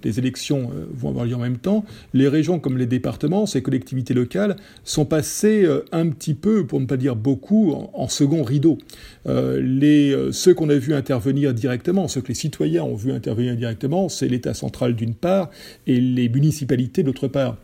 les 0.04 0.18
élections 0.18 0.70
euh, 0.74 0.84
vont 0.92 1.10
avoir 1.10 1.24
lieu 1.24 1.34
en 1.34 1.40
même 1.40 1.58
temps, 1.58 1.84
les 2.12 2.28
régions 2.28 2.58
comme 2.58 2.76
les 2.76 2.86
départements, 2.86 3.46
ces 3.46 3.62
collectivités 3.62 4.14
locales, 4.14 4.56
sont 4.84 5.04
passées 5.04 5.64
euh, 5.64 5.84
un 5.92 6.08
petit 6.08 6.34
peu, 6.34 6.66
pour 6.66 6.80
ne 6.80 6.86
pas 6.86 6.96
dire 6.96 7.16
beaucoup, 7.16 7.72
en, 7.72 8.08
second 8.08 8.42
rideau. 8.42 8.78
les, 9.26 10.14
ceux 10.32 10.52
qu'on 10.52 10.68
a 10.68 10.74
vu 10.74 10.92
intervenir 10.92 11.54
directement, 11.54 12.08
ceux 12.08 12.20
que 12.20 12.28
les 12.28 12.34
citoyens 12.34 12.82
ont 12.82 12.94
vu 12.94 13.12
intervenir 13.12 13.56
directement, 13.56 14.08
c'est 14.08 14.28
l'État 14.28 14.52
central 14.52 14.94
d'une 14.94 15.14
part 15.14 15.50
et 15.86 15.98
les 15.98 16.28
municipalités 16.28 17.02
d'autre 17.02 17.28
part 17.28 17.56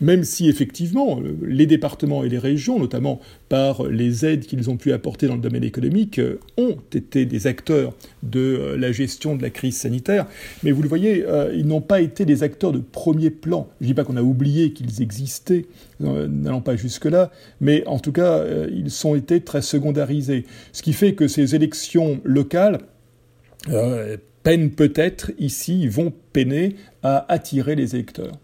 même 0.00 0.24
si 0.24 0.48
effectivement 0.48 1.20
les 1.42 1.66
départements 1.66 2.24
et 2.24 2.28
les 2.28 2.38
régions, 2.38 2.78
notamment 2.78 3.20
par 3.48 3.84
les 3.84 4.26
aides 4.26 4.46
qu'ils 4.46 4.68
ont 4.70 4.76
pu 4.76 4.92
apporter 4.92 5.26
dans 5.26 5.34
le 5.34 5.40
domaine 5.40 5.64
économique, 5.64 6.18
euh, 6.18 6.38
ont 6.56 6.76
été 6.92 7.24
des 7.26 7.46
acteurs 7.46 7.94
de 8.22 8.40
euh, 8.40 8.76
la 8.76 8.92
gestion 8.92 9.36
de 9.36 9.42
la 9.42 9.50
crise 9.50 9.76
sanitaire. 9.76 10.26
Mais 10.62 10.72
vous 10.72 10.82
le 10.82 10.88
voyez, 10.88 11.24
euh, 11.26 11.52
ils 11.54 11.66
n'ont 11.66 11.80
pas 11.80 12.00
été 12.00 12.24
des 12.24 12.42
acteurs 12.42 12.72
de 12.72 12.80
premier 12.80 13.30
plan. 13.30 13.68
Je 13.80 13.84
ne 13.84 13.88
dis 13.88 13.94
pas 13.94 14.04
qu'on 14.04 14.16
a 14.16 14.22
oublié 14.22 14.72
qu'ils 14.72 15.02
existaient, 15.02 15.66
n'allons 16.00 16.60
pas 16.60 16.76
jusque-là, 16.76 17.30
mais 17.60 17.86
en 17.86 17.98
tout 17.98 18.12
cas, 18.12 18.44
ils 18.70 19.06
ont 19.06 19.14
été 19.14 19.40
très 19.40 19.62
secondarisés. 19.62 20.44
Ce 20.72 20.82
qui 20.82 20.92
fait 20.92 21.14
que 21.14 21.28
ces 21.28 21.54
élections 21.54 22.20
locales 22.24 22.80
peinent 24.42 24.70
peut-être 24.70 25.32
ici, 25.38 25.88
vont 25.88 26.12
peiner 26.32 26.76
à 27.02 27.32
attirer 27.32 27.74
les 27.74 27.94
électeurs. 27.94 28.38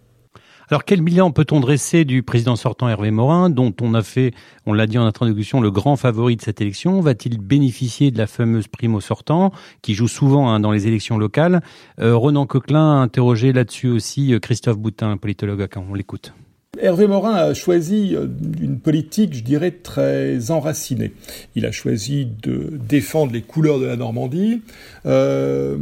Alors 0.69 0.85
quel 0.85 1.01
bilan 1.01 1.31
peut-on 1.31 1.61
dresser 1.61 2.05
du 2.05 2.23
président 2.23 2.57
sortant 2.57 2.89
Hervé 2.89 3.11
Morin, 3.11 3.51
dont 3.51 3.75
on 3.81 3.95
a 3.95 4.03
fait, 4.03 4.33
on 4.67 4.73
l'a 4.73 4.87
dit 4.87 4.99
en 4.99 5.05
introduction, 5.05 5.61
le 5.61 5.71
grand 5.71 5.97
favori 5.97 6.37
de 6.37 6.43
cette 6.43 6.61
élection? 6.61 7.01
Va-t-il 7.01 7.39
bénéficier 7.39 8.11
de 8.11 8.19
la 8.19 8.27
fameuse 8.27 8.69
prime 8.69 8.95
au 8.95 9.01
sortant, 9.01 9.53
qui 9.83 9.95
joue 9.95 10.09
souvent 10.09 10.51
hein, 10.51 10.61
dans 10.61 10.71
les 10.71 10.87
élections 10.87 11.19
locales? 11.19 11.63
Euh, 12.01 12.17
Renan 12.17 12.47
Coquelin 12.47 13.01
a 13.01 13.03
interrogé 13.03 13.53
là-dessus 13.53 13.89
aussi 13.89 14.33
euh, 14.33 14.39
Christophe 14.39 14.79
Boutin, 14.79 15.17
politologue 15.17 15.67
Caen. 15.73 15.85
On 15.91 15.95
l'écoute. 15.95 16.33
Hervé 16.81 17.07
Morin 17.07 17.35
a 17.35 17.53
choisi 17.53 18.17
euh, 18.17 18.27
une 18.59 18.79
politique, 18.79 19.35
je 19.35 19.43
dirais, 19.43 19.73
très 19.73 20.51
enracinée. 20.51 21.13
Il 21.55 21.67
a 21.67 21.71
choisi 21.71 22.27
de 22.43 22.71
défendre 22.89 23.35
les 23.35 23.43
couleurs 23.43 23.79
de 23.79 23.85
la 23.85 23.97
Normandie. 23.97 24.63
Euh, 25.05 25.77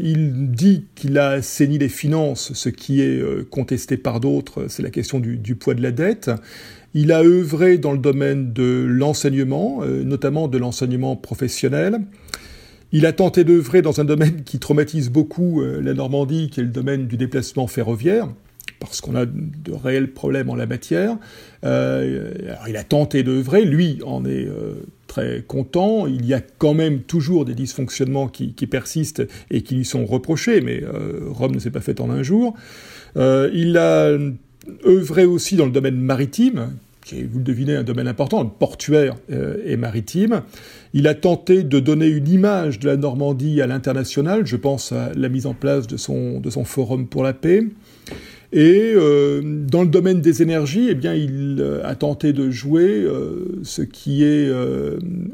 il 0.00 0.50
dit 0.50 0.86
qu'il 0.96 1.16
a 1.18 1.28
assaini 1.28 1.78
les 1.78 1.88
finances, 1.88 2.54
ce 2.54 2.70
qui 2.70 3.02
est 3.02 3.20
euh, 3.20 3.46
contesté 3.48 3.96
par 3.96 4.18
d'autres, 4.18 4.66
c'est 4.66 4.82
la 4.82 4.90
question 4.90 5.20
du, 5.20 5.54
poids 5.54 5.74
de 5.74 5.82
la 5.82 5.92
dette. 5.92 6.32
Il 6.92 7.12
a 7.12 7.22
œuvré 7.22 7.78
dans 7.78 7.92
le 7.92 7.98
domaine 7.98 8.52
de 8.52 8.84
l'enseignement, 8.84 9.82
notamment 9.84 10.48
de 10.48 10.58
l'enseignement 10.58 11.14
professionnel. 11.14 12.00
Il 12.90 13.06
a 13.06 13.12
tenté 13.12 13.44
d'œuvrer 13.44 13.80
dans 13.80 14.00
un 14.00 14.04
domaine 14.04 14.42
qui 14.42 14.58
traumatise 14.58 15.08
beaucoup 15.08 15.62
la 15.62 15.94
Normandie, 15.94 16.50
qui 16.50 16.60
est 16.60 16.64
le 16.64 16.68
domaine 16.68 17.06
du 17.06 17.16
déplacement 17.16 17.68
ferroviaire 17.68 18.28
parce 18.86 19.00
qu'on 19.00 19.14
a 19.14 19.26
de 19.26 19.72
réels 19.72 20.12
problèmes 20.12 20.50
en 20.50 20.54
la 20.54 20.66
matière. 20.66 21.16
Euh, 21.64 22.32
il 22.68 22.76
a 22.76 22.84
tenté 22.84 23.22
d'œuvrer, 23.22 23.64
lui 23.64 24.00
en 24.04 24.24
est 24.24 24.46
euh, 24.46 24.74
très 25.06 25.42
content. 25.46 26.06
Il 26.06 26.26
y 26.26 26.34
a 26.34 26.40
quand 26.40 26.74
même 26.74 27.00
toujours 27.00 27.44
des 27.44 27.54
dysfonctionnements 27.54 28.28
qui, 28.28 28.52
persistent 28.66 29.22
et 29.50 29.62
qui 29.62 29.76
lui 29.76 29.84
sont 29.84 30.04
reprochés, 30.04 30.60
mais 30.60 30.82
euh, 30.82 31.20
Rome 31.28 31.54
ne 31.54 31.58
s'est 31.58 31.70
pas 31.70 31.80
faite 31.80 32.00
en 32.00 32.10
un 32.10 32.22
jour. 32.22 32.54
il 33.16 33.76
a 33.78 34.16
œuvré 34.86 35.24
aussi 35.24 35.56
dans 35.56 35.66
le 35.66 35.72
domaine 35.72 35.96
maritime, 35.96 36.70
qui 37.04 37.18
est, 37.18 37.22
vous 37.22 37.38
le 37.38 37.44
devinez, 37.44 37.74
un 37.76 37.82
domaine 37.82 38.08
important, 38.08 38.44
portuaire 38.46 39.16
et 39.64 39.76
maritime. 39.76 40.42
Il 40.94 41.08
a 41.08 41.14
tenté 41.14 41.62
de 41.62 41.80
donner 41.80 42.06
une 42.06 42.28
image 42.28 42.78
de 42.78 42.88
la 42.88 42.96
Normandie 42.96 43.60
à 43.60 43.66
l'international. 43.66 44.46
Je 44.46 44.56
pense 44.56 44.92
à 44.92 45.10
la 45.14 45.28
mise 45.28 45.46
en 45.46 45.54
place 45.54 45.86
de 45.86 45.96
son, 45.96 46.38
de 46.38 46.50
son 46.50 46.64
forum 46.64 47.06
pour 47.06 47.22
la 47.22 47.32
paix. 47.32 47.64
Et 48.52 48.92
euh, 48.94 49.40
dans 49.42 49.80
le 49.82 49.88
domaine 49.88 50.20
des 50.20 50.42
énergies, 50.42 50.88
eh 50.90 50.94
bien, 50.94 51.14
il 51.14 51.56
euh, 51.58 51.80
a 51.86 51.94
tenté 51.94 52.34
de 52.34 52.50
jouer 52.50 53.02
euh, 53.02 53.60
ce 53.62 53.80
qui 53.80 54.24
est 54.24 54.50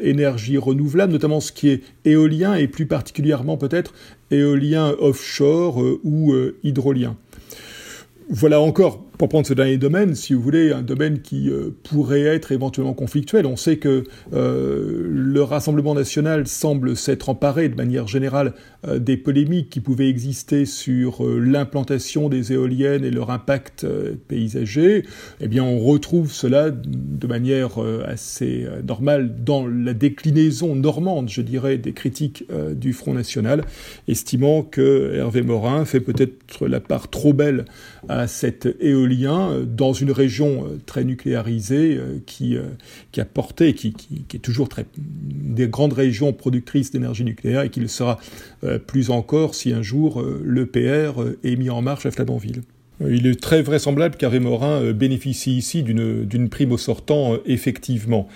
énergie 0.00 0.56
renouvelable, 0.56 1.12
notamment 1.12 1.40
ce 1.40 1.50
qui 1.50 1.68
est 1.68 1.82
éolien 2.04 2.54
et 2.54 2.68
plus 2.68 2.86
particulièrement 2.86 3.56
peut-être 3.56 3.92
éolien 4.30 4.94
offshore 5.00 5.82
ou 6.04 6.34
hydrolien. 6.62 7.16
Voilà 8.30 8.60
encore 8.60 9.07
pour 9.18 9.28
prendre 9.28 9.46
ce 9.46 9.52
dernier 9.52 9.78
domaine, 9.78 10.14
si 10.14 10.32
vous 10.32 10.40
voulez, 10.40 10.70
un 10.70 10.82
domaine 10.82 11.20
qui 11.20 11.50
euh, 11.50 11.70
pourrait 11.82 12.22
être 12.22 12.52
éventuellement 12.52 12.94
conflictuel, 12.94 13.46
on 13.46 13.56
sait 13.56 13.76
que 13.76 14.04
euh, 14.32 15.08
le 15.10 15.42
Rassemblement 15.42 15.94
national 15.94 16.46
semble 16.46 16.96
s'être 16.96 17.28
emparé 17.28 17.68
de 17.68 17.74
manière 17.74 18.06
générale 18.06 18.54
euh, 18.86 19.00
des 19.00 19.16
polémiques 19.16 19.70
qui 19.70 19.80
pouvaient 19.80 20.08
exister 20.08 20.66
sur 20.66 21.26
l'implantation 21.26 22.28
des 22.28 22.52
éoliennes 22.52 23.04
et 23.04 23.10
leur 23.10 23.30
impact 23.30 23.84
paysager. 24.28 25.04
Eh 25.40 25.48
bien, 25.48 25.64
on 25.64 25.80
retrouve 25.80 26.32
cela 26.32 26.70
de 26.70 27.26
manière 27.26 27.78
assez 28.06 28.66
normale 28.86 29.42
dans 29.42 29.66
la 29.66 29.94
déclinaison 29.94 30.76
normande, 30.76 31.28
je 31.28 31.40
dirais, 31.40 31.76
des 31.78 31.92
critiques 31.92 32.44
du 32.72 32.92
Front 32.92 33.14
national, 33.14 33.64
estimant 34.06 34.62
que 34.62 35.14
Hervé 35.14 35.42
Morin 35.42 35.84
fait 35.84 36.00
peut-être 36.00 36.68
la 36.68 36.80
part 36.80 37.08
trop 37.08 37.32
belle 37.32 37.64
à 38.08 38.28
cette 38.28 38.68
éolienne 38.80 39.07
euh, 39.10 39.64
dans 39.64 39.92
une 39.92 40.10
région 40.10 40.64
euh, 40.64 40.80
très 40.84 41.04
nucléarisée 41.04 41.96
euh, 41.96 42.18
qui, 42.26 42.56
a 43.18 43.24
porté, 43.24 43.74
qui, 43.74 43.92
qui, 43.92 44.24
est 44.36 44.40
toujours 44.40 44.68
très, 44.68 44.86
des 44.96 45.68
grandes 45.68 45.92
régions 45.92 46.32
productrices 46.32 46.90
d'énergie 46.90 47.24
nucléaire 47.24 47.62
et 47.62 47.70
qui 47.70 47.80
le 47.80 47.88
sera 47.88 48.18
plus 48.86 49.10
encore 49.10 49.54
si 49.54 49.72
un 49.72 49.82
jour 49.82 50.22
l'EPR 50.44 51.12
est 51.44 51.56
mis 51.56 51.70
en 51.70 51.82
marche 51.82 52.06
à 52.06 52.10
Flamanville. 52.10 52.62
Il 53.00 53.26
est 53.26 53.40
très 53.40 53.62
vraisemblable 53.62 54.16
qu'Harry 54.16 54.40
Morin 54.40 54.92
bénéficie 54.92 55.56
ici 55.56 55.82
d'une 55.82 56.48
prime 56.48 56.72
au 56.72 56.78
sortant, 56.78 57.36
effectivement 57.46 58.28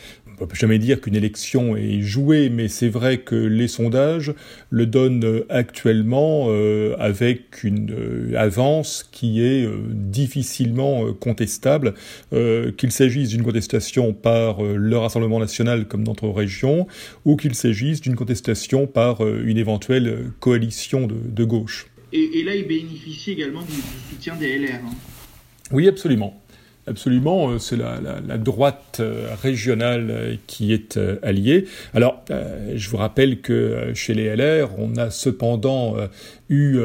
on 0.43 0.47
peut 0.47 0.57
jamais 0.57 0.79
dire 0.79 1.01
qu'une 1.01 1.15
élection 1.15 1.77
est 1.77 2.01
jouée, 2.01 2.49
mais 2.49 2.69
c'est 2.69 2.89
vrai 2.89 3.19
que 3.19 3.37
les 3.37 3.69
sondages 3.69 4.35
le 4.71 4.87
donnent 4.87 5.45
actuellement 5.49 6.47
euh, 6.49 6.97
avec 6.99 7.63
une 7.63 7.93
euh, 7.93 8.37
avance 8.37 9.09
qui 9.13 9.41
est 9.41 9.65
euh, 9.65 9.77
difficilement 9.89 11.13
contestable, 11.15 11.95
qu'il 12.77 12.91
s'agisse 12.91 13.29
d'une 13.29 13.43
contestation 13.43 14.13
par 14.13 14.63
le 14.63 14.97
Rassemblement 14.97 15.39
national 15.39 15.87
comme 15.87 16.03
notre 16.03 16.29
région, 16.29 16.87
ou 17.25 17.37
qu'il 17.37 17.55
s'agisse 17.55 18.01
d'une 18.01 18.17
contestation 18.17 18.87
par 18.87 19.27
une 19.27 19.59
éventuelle 19.59 20.31
coalition 20.41 21.07
de, 21.07 21.45
gauche. 21.45 21.87
Et, 22.13 22.43
là, 22.45 22.55
il 22.55 22.67
bénéficie 22.67 23.33
également 23.33 23.63
du, 23.63 23.75
soutien 24.11 24.35
des 24.37 24.59
LR. 24.59 24.75
Hein. 24.75 24.95
Oui, 25.71 25.89
absolument. 25.89 26.42
Absolument, 26.89 27.51
euh, 27.51 27.59
c'est 27.59 27.77
la, 27.77 28.39
droite 28.39 28.97
euh, 28.99 29.29
régionale 29.41 30.09
euh, 30.11 30.35
qui 30.49 30.73
est 30.73 30.99
alliée. 31.23 31.67
Alors, 31.95 32.25
je 32.75 32.91
vous 32.91 32.97
rappelle 32.97 33.41
que 33.41 33.93
chez 33.95 34.15
les 34.15 34.35
LR, 34.35 34.71
on 34.79 34.97
a 34.97 35.11
cependant 35.11 35.97
eu 36.49 36.79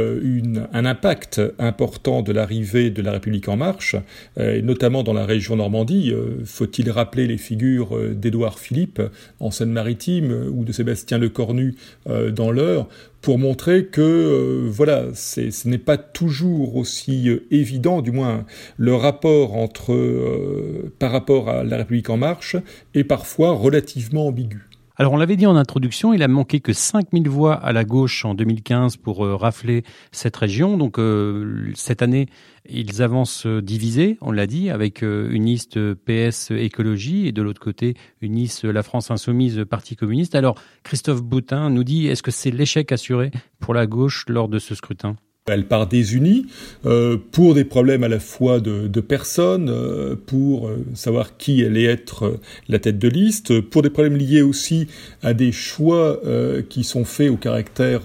un 0.73 0.85
impact 0.85 1.41
important 1.59 2.21
de 2.21 2.31
l'arrivée 2.31 2.89
de 2.89 3.01
la 3.01 3.11
République 3.11 3.47
en 3.47 3.57
marche, 3.57 3.95
notamment 4.37 5.03
dans 5.03 5.13
la 5.13 5.25
région 5.25 5.55
Normandie. 5.55 6.13
Faut-il 6.45 6.89
rappeler 6.91 7.27
les 7.27 7.37
figures 7.37 7.97
d'Édouard 8.13 8.59
Philippe 8.59 9.01
en 9.39 9.51
Seine-Maritime 9.51 10.51
ou 10.53 10.63
de 10.63 10.71
Sébastien 10.71 11.17
Lecornu 11.17 11.75
dans 12.05 12.51
l'Eure 12.51 12.87
pour 13.27 13.39
montrer 13.39 13.87
que 13.87 13.99
euh, 13.99 14.69
voilà, 14.71 15.07
ce 15.13 15.67
n'est 15.67 15.77
pas 15.77 15.97
toujours 15.97 16.77
aussi 16.77 17.27
euh, 17.27 17.45
évident, 17.51 18.01
du 18.01 18.13
moins 18.13 18.45
le 18.77 18.95
rapport 18.95 19.57
entre 19.57 19.91
euh, 19.91 20.93
par 20.97 21.11
rapport 21.11 21.49
à 21.49 21.65
la 21.65 21.75
République 21.75 22.09
en 22.09 22.15
marche 22.15 22.55
est 22.93 23.03
parfois 23.03 23.51
relativement 23.51 24.27
ambigu. 24.27 24.69
Alors 24.99 25.13
on 25.13 25.17
l'avait 25.17 25.35
dit 25.35 25.45
en 25.45 25.55
introduction, 25.55 26.11
il 26.11 26.23
a 26.23 26.27
manqué 26.27 26.59
que 26.59 26.73
5000 26.73 27.29
voix 27.29 27.53
à 27.53 27.71
la 27.71 27.83
gauche 27.83 28.25
en 28.25 28.33
2015 28.33 28.97
pour 28.97 29.23
euh, 29.23 29.35
rafler 29.35 29.83
cette 30.11 30.35
région. 30.35 30.75
Donc 30.75 30.97
euh, 30.97 31.71
cette 31.75 32.01
année, 32.01 32.25
ils 32.67 33.03
avancent 33.03 33.45
euh, 33.45 33.61
divisés, 33.61 34.17
on 34.21 34.31
l'a 34.31 34.47
dit, 34.47 34.71
avec 34.71 35.03
une 35.03 35.45
liste 35.45 35.93
PS 35.93 36.49
écologie 36.49 37.27
et 37.27 37.31
de 37.31 37.43
l'autre 37.43 37.61
côté 37.61 37.93
une 38.21 38.33
liste 38.33 38.63
La 38.63 38.81
France 38.81 39.11
insoumise 39.11 39.63
Parti 39.69 39.95
communiste. 39.95 40.33
Alors 40.33 40.55
Christophe 40.81 41.21
Boutin 41.21 41.69
nous 41.69 41.83
dit, 41.83 42.07
est-ce 42.07 42.23
que 42.23 42.31
c'est 42.31 42.49
l'échec 42.49 42.91
assuré 42.91 43.29
pour 43.59 43.75
la 43.75 43.85
gauche 43.85 44.25
lors 44.27 44.47
de 44.47 44.57
ce 44.57 44.73
scrutin? 44.73 45.15
Elle 45.49 45.65
part 45.65 45.87
désunie 45.87 46.45
euh, 46.85 47.15
pour 47.31 47.55
des 47.55 47.63
problèmes 47.63 48.03
à 48.03 48.09
la 48.09 48.19
fois 48.19 48.59
de, 48.59 48.87
de 48.87 48.99
personnes, 48.99 49.69
euh, 49.69 50.15
pour 50.25 50.67
euh, 50.67 50.83
savoir 50.93 51.37
qui 51.37 51.63
allait 51.63 51.85
être 51.85 52.25
euh, 52.25 52.39
la 52.67 52.79
tête 52.79 52.99
de 52.99 53.07
liste, 53.07 53.61
pour 53.61 53.81
des 53.81 53.89
problèmes 53.89 54.17
liés 54.17 54.41
aussi 54.41 54.87
à 55.23 55.33
des 55.33 55.53
choix 55.53 56.19
euh, 56.25 56.61
qui 56.67 56.83
sont 56.83 57.05
faits 57.05 57.29
au 57.29 57.37
caractère 57.37 58.01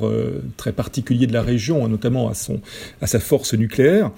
très 0.56 0.72
particulier 0.72 1.26
de 1.26 1.32
la 1.32 1.42
région, 1.42 1.88
notamment 1.88 2.28
à, 2.28 2.34
son, 2.34 2.61
à 3.00 3.08
sa 3.08 3.18
force 3.18 3.54
nucléaire. 3.54 4.12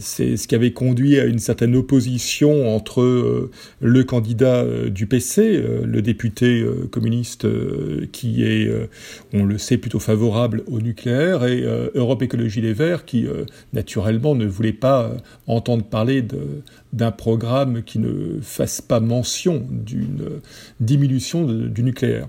C'est 0.00 0.36
ce 0.36 0.48
qui 0.48 0.54
avait 0.54 0.72
conduit 0.72 1.20
à 1.20 1.24
une 1.24 1.38
certaine 1.38 1.76
opposition 1.76 2.74
entre 2.74 3.50
le 3.80 4.04
candidat 4.04 4.64
du 4.88 5.06
PC, 5.06 5.62
le 5.84 6.02
député 6.02 6.64
communiste 6.90 7.46
qui 8.12 8.44
est, 8.44 8.70
on 9.32 9.44
le 9.44 9.58
sait, 9.58 9.76
plutôt 9.76 10.00
favorable 10.00 10.62
au 10.66 10.80
nucléaire, 10.80 11.44
et 11.46 11.64
Europe 12.08 12.22
Écologie 12.22 12.62
Les 12.62 12.72
Verts, 12.72 13.04
qui 13.04 13.26
euh, 13.26 13.44
naturellement 13.74 14.34
ne 14.34 14.46
voulait 14.46 14.72
pas 14.72 15.04
euh, 15.04 15.16
entendre 15.46 15.84
parler 15.84 16.24
d'un 16.92 17.10
programme 17.10 17.82
qui 17.82 17.98
ne 17.98 18.40
fasse 18.40 18.80
pas 18.80 18.98
mention 19.00 19.66
d'une 19.70 20.40
diminution 20.80 21.44
de, 21.44 21.68
du 21.68 21.82
nucléaire. 21.82 22.26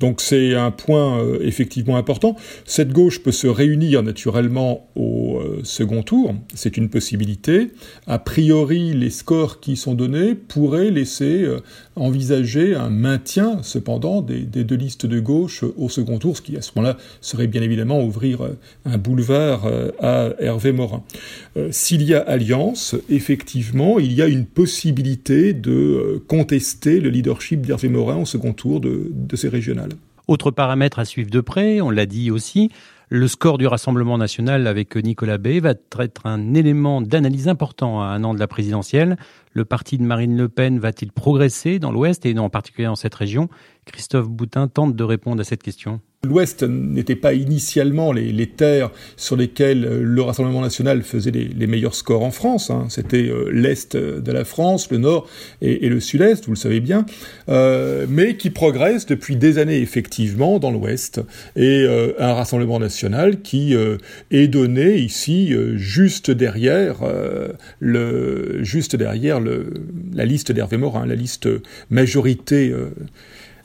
Donc 0.00 0.22
c'est 0.22 0.54
un 0.54 0.70
point 0.70 1.22
euh, 1.22 1.38
effectivement 1.42 1.96
important. 1.96 2.34
Cette 2.64 2.90
gauche 2.90 3.22
peut 3.22 3.32
se 3.32 3.46
réunir 3.46 4.02
naturellement 4.02 4.88
au 4.96 5.38
euh, 5.38 5.60
second 5.62 6.02
tour, 6.02 6.34
c'est 6.54 6.78
une 6.78 6.88
possibilité. 6.88 7.70
A 8.06 8.18
priori, 8.18 8.94
les 8.94 9.10
scores 9.10 9.60
qui 9.60 9.76
sont 9.76 9.94
donnés 9.94 10.34
pourraient 10.34 10.90
laisser 10.90 11.42
euh, 11.42 11.60
envisager 11.96 12.74
un 12.74 12.90
maintien 12.90 13.62
cependant 13.62 14.22
des, 14.22 14.44
deux 14.44 14.76
listes 14.76 15.06
de 15.06 15.20
gauche 15.20 15.64
au 15.76 15.88
second 15.88 16.18
tour, 16.18 16.36
ce 16.36 16.42
qui 16.42 16.56
à 16.56 16.62
ce 16.62 16.72
moment-là 16.76 16.96
serait 17.20 17.46
bien 17.46 17.62
évidemment 17.62 18.02
ouvrir 18.02 18.48
un 18.84 18.98
boulevard 18.98 19.68
à 20.00 20.30
Hervé 20.38 20.72
Morin. 20.72 21.02
S'il 21.70 22.02
y 22.02 22.14
a 22.14 22.20
alliance, 22.20 22.94
effectivement, 23.08 23.98
il 23.98 24.12
y 24.12 24.22
a 24.22 24.28
une 24.28 24.46
possibilité 24.46 25.52
de 25.52 26.22
contester 26.28 27.00
le 27.00 27.10
leadership 27.10 27.66
d'Hervé 27.66 27.88
Morin 27.88 28.18
au 28.18 28.26
second 28.26 28.52
tour 28.52 28.80
de, 28.80 29.10
de 29.10 29.36
ces 29.36 29.48
régionales. 29.48 29.92
Autre 30.28 30.52
paramètre 30.52 31.00
à 31.00 31.04
suivre 31.04 31.30
de 31.30 31.40
près, 31.40 31.80
on 31.80 31.90
l'a 31.90 32.06
dit 32.06 32.30
aussi, 32.30 32.70
le 33.08 33.26
score 33.26 33.58
du 33.58 33.66
Rassemblement 33.66 34.16
national 34.16 34.68
avec 34.68 34.94
Nicolas 34.94 35.38
Bay 35.38 35.58
va 35.58 35.74
être 35.98 36.26
un 36.26 36.54
élément 36.54 37.00
d'analyse 37.00 37.48
important 37.48 38.00
à 38.00 38.04
un 38.04 38.22
an 38.22 38.34
de 38.34 38.38
la 38.38 38.46
présidentielle. 38.46 39.16
Le 39.52 39.64
parti 39.64 39.98
de 39.98 40.04
Marine 40.04 40.36
Le 40.36 40.48
Pen 40.48 40.78
va-t-il 40.78 41.10
progresser 41.12 41.78
dans 41.78 41.90
l'Ouest 41.90 42.24
et 42.24 42.38
en 42.38 42.50
particulier 42.50 42.86
dans 42.86 42.94
cette 42.94 43.14
région? 43.14 43.48
Christophe 43.84 44.28
Boutin 44.28 44.68
tente 44.68 44.94
de 44.94 45.04
répondre 45.04 45.40
à 45.40 45.44
cette 45.44 45.62
question. 45.62 46.00
L'Ouest 46.22 46.64
n'était 46.64 47.16
pas 47.16 47.32
initialement 47.32 48.12
les, 48.12 48.46
terres 48.46 48.90
sur 49.16 49.36
lesquelles 49.36 50.02
le 50.02 50.20
Rassemblement 50.20 50.60
national 50.60 51.02
faisait 51.02 51.30
les, 51.30 51.66
meilleurs 51.66 51.94
scores 51.94 52.22
en 52.22 52.30
France. 52.30 52.68
Hein. 52.68 52.88
C'était 52.90 53.30
euh, 53.30 53.48
l'Est 53.50 53.96
de 53.96 54.30
la 54.30 54.44
France, 54.44 54.90
le 54.90 54.98
Nord 54.98 55.26
et, 55.62 55.88
le 55.88 55.98
Sud-Est, 55.98 56.44
vous 56.44 56.52
le 56.52 56.58
savez 56.58 56.80
bien, 56.80 57.06
euh, 57.48 58.04
mais 58.06 58.36
qui 58.36 58.50
progresse 58.50 59.06
depuis 59.06 59.36
des 59.36 59.56
années 59.56 59.78
effectivement 59.78 60.58
dans 60.58 60.70
l'Ouest. 60.70 61.22
Et 61.56 61.84
euh, 61.84 62.12
un 62.18 62.34
Rassemblement 62.34 62.78
national 62.78 63.40
qui 63.40 63.74
euh, 63.74 63.96
est 64.30 64.48
donné 64.48 64.96
ici 64.96 65.54
euh, 65.54 65.78
juste 65.78 66.30
derrière, 66.30 66.96
la 67.80 68.66
liste 70.26 70.52
d'Hervé 70.52 70.76
Morin, 70.76 71.06
la 71.06 71.14
liste 71.14 71.48
majorité 71.88 72.74